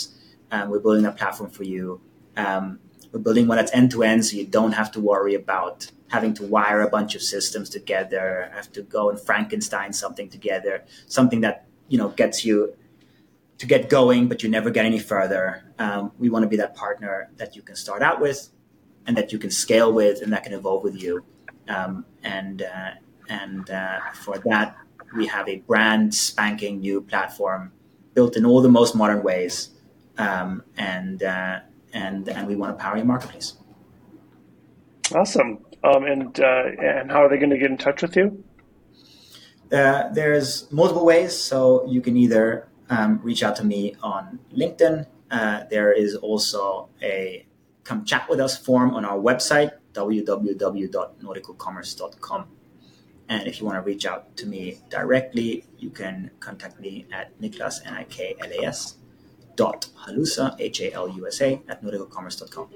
Um, 0.51 0.69
we're 0.69 0.79
building 0.79 1.05
a 1.05 1.11
platform 1.11 1.51
for 1.51 1.63
you. 1.63 2.01
Um, 2.37 2.79
we're 3.11 3.19
building 3.19 3.47
one 3.47 3.57
that's 3.57 3.73
end 3.73 3.91
to 3.91 4.03
end, 4.03 4.25
so 4.25 4.37
you 4.37 4.45
don't 4.45 4.71
have 4.71 4.91
to 4.93 4.99
worry 4.99 5.35
about 5.35 5.91
having 6.07 6.33
to 6.39 6.43
wire 6.45 6.81
a 6.81 6.89
bunch 6.89 7.13
of 7.15 7.21
systems 7.21 7.69
together, 7.69 8.49
have 8.53 8.71
to 8.73 8.81
go 8.81 9.09
and 9.11 9.19
Frankenstein 9.19 9.93
something 9.93 10.27
together, 10.29 10.83
something 11.07 11.41
that 11.41 11.55
you 11.87 11.97
know 11.97 12.09
gets 12.21 12.45
you 12.45 12.73
to 13.59 13.65
get 13.67 13.89
going, 13.89 14.27
but 14.29 14.41
you 14.41 14.49
never 14.49 14.69
get 14.71 14.85
any 14.85 14.99
further. 14.99 15.43
Um, 15.77 16.11
we 16.17 16.29
want 16.29 16.43
to 16.43 16.49
be 16.49 16.57
that 16.57 16.73
partner 16.75 17.29
that 17.37 17.55
you 17.55 17.61
can 17.61 17.75
start 17.75 18.01
out 18.01 18.21
with, 18.21 18.49
and 19.09 19.17
that 19.17 19.33
you 19.33 19.39
can 19.39 19.49
scale 19.49 19.91
with, 19.91 20.21
and 20.21 20.31
that 20.31 20.43
can 20.43 20.53
evolve 20.53 20.83
with 20.83 21.01
you. 21.01 21.23
Um, 21.67 22.05
and 22.21 22.61
uh, 22.61 22.91
and 23.27 23.67
uh, 23.67 24.01
for 24.13 24.37
that, 24.45 24.77
we 25.17 25.25
have 25.25 25.49
a 25.49 25.57
brand 25.69 26.13
spanking 26.13 26.79
new 26.81 27.01
platform 27.01 27.71
built 28.13 28.37
in 28.37 28.45
all 28.45 28.61
the 28.61 28.69
most 28.69 28.93
modern 28.95 29.23
ways, 29.23 29.71
um, 30.19 30.63
and 30.77 31.23
uh, 31.23 31.61
and 31.91 32.29
and 32.29 32.47
we 32.47 32.55
want 32.55 32.77
to 32.77 32.83
power 32.83 32.97
your 32.97 33.05
marketplace. 33.07 33.57
Awesome. 35.15 35.65
Um, 35.83 36.03
and 36.03 36.39
uh, 36.39 36.65
and 36.79 37.09
how 37.09 37.23
are 37.23 37.29
they 37.29 37.37
going 37.37 37.49
to 37.49 37.57
get 37.57 37.71
in 37.71 37.79
touch 37.79 38.03
with 38.03 38.15
you? 38.15 38.43
Uh, 39.71 40.09
there's 40.13 40.71
multiple 40.71 41.03
ways. 41.03 41.35
So 41.35 41.83
you 41.87 42.01
can 42.01 42.15
either 42.15 42.67
um, 42.91 43.21
reach 43.23 43.41
out 43.41 43.55
to 43.55 43.63
me 43.63 43.95
on 44.03 44.37
LinkedIn. 44.55 45.07
Uh, 45.31 45.63
there 45.71 45.91
is 45.91 46.15
also 46.15 46.89
a 47.01 47.47
come 47.89 48.05
chat 48.05 48.29
with 48.29 48.39
us 48.39 48.55
form 48.55 48.93
on 48.93 49.03
our 49.03 49.17
website 49.17 49.71
www.nauticalcommerce.com. 49.93 52.45
And 53.27 53.47
if 53.47 53.59
you 53.59 53.65
want 53.65 53.77
to 53.77 53.81
reach 53.81 54.05
out 54.05 54.37
to 54.37 54.45
me 54.45 54.77
directly, 54.89 55.65
you 55.79 55.89
can 55.89 56.29
contact 56.39 56.79
me 56.79 57.07
at 57.11 57.35
Niklas, 57.41 57.83
N-I-K-L-A-S, 57.85 58.97
dot 59.55 59.89
Halusa, 60.05 60.55
H-A-L-U-S-A, 60.59 61.63
at 61.67 61.83
nauticalcommerce.com. 61.83 62.69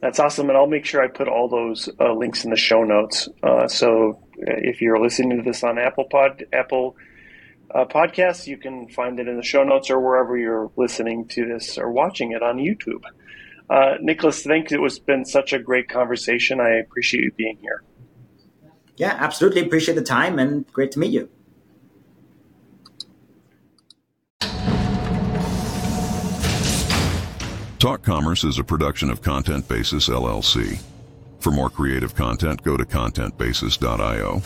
That's 0.00 0.20
awesome. 0.20 0.50
And 0.50 0.58
I'll 0.58 0.66
make 0.66 0.84
sure 0.84 1.02
I 1.02 1.08
put 1.08 1.28
all 1.28 1.48
those 1.48 1.88
uh, 1.98 2.12
links 2.12 2.44
in 2.44 2.50
the 2.50 2.56
show 2.56 2.84
notes. 2.84 3.30
Uh, 3.42 3.66
so 3.66 4.20
uh, 4.46 4.52
if 4.58 4.82
you're 4.82 5.00
listening 5.00 5.38
to 5.38 5.42
this 5.42 5.64
on 5.64 5.78
Apple 5.78 6.04
Pod, 6.04 6.44
Apple 6.52 6.96
uh, 7.74 7.86
Podcasts, 7.86 8.46
you 8.46 8.58
can 8.58 8.88
find 8.88 9.18
it 9.18 9.26
in 9.26 9.38
the 9.38 9.42
show 9.42 9.64
notes 9.64 9.88
or 9.90 9.98
wherever 10.00 10.36
you're 10.36 10.70
listening 10.76 11.26
to 11.28 11.46
this 11.46 11.78
or 11.78 11.90
watching 11.90 12.32
it 12.32 12.42
on 12.42 12.58
YouTube. 12.58 13.04
Uh, 13.70 13.98
Niklas, 14.02 14.44
thanks. 14.44 14.72
It 14.72 14.80
was 14.80 14.98
been 14.98 15.24
such 15.24 15.52
a 15.52 15.58
great 15.58 15.88
conversation. 15.88 16.60
I 16.60 16.76
appreciate 16.76 17.22
you 17.22 17.32
being 17.32 17.58
here. 17.60 17.82
Yeah, 18.96 19.16
absolutely. 19.18 19.62
Appreciate 19.62 19.94
the 19.94 20.02
time 20.02 20.38
and 20.38 20.66
great 20.72 20.92
to 20.92 20.98
meet 20.98 21.12
you. 21.12 21.28
Talk 27.78 28.02
Commerce 28.02 28.42
is 28.42 28.58
a 28.58 28.64
production 28.64 29.08
of 29.08 29.22
Content 29.22 29.68
Basis 29.68 30.08
LLC. 30.08 30.82
For 31.38 31.52
more 31.52 31.70
creative 31.70 32.14
content, 32.16 32.64
go 32.64 32.76
to 32.76 32.84
contentbasis.io 32.84 34.42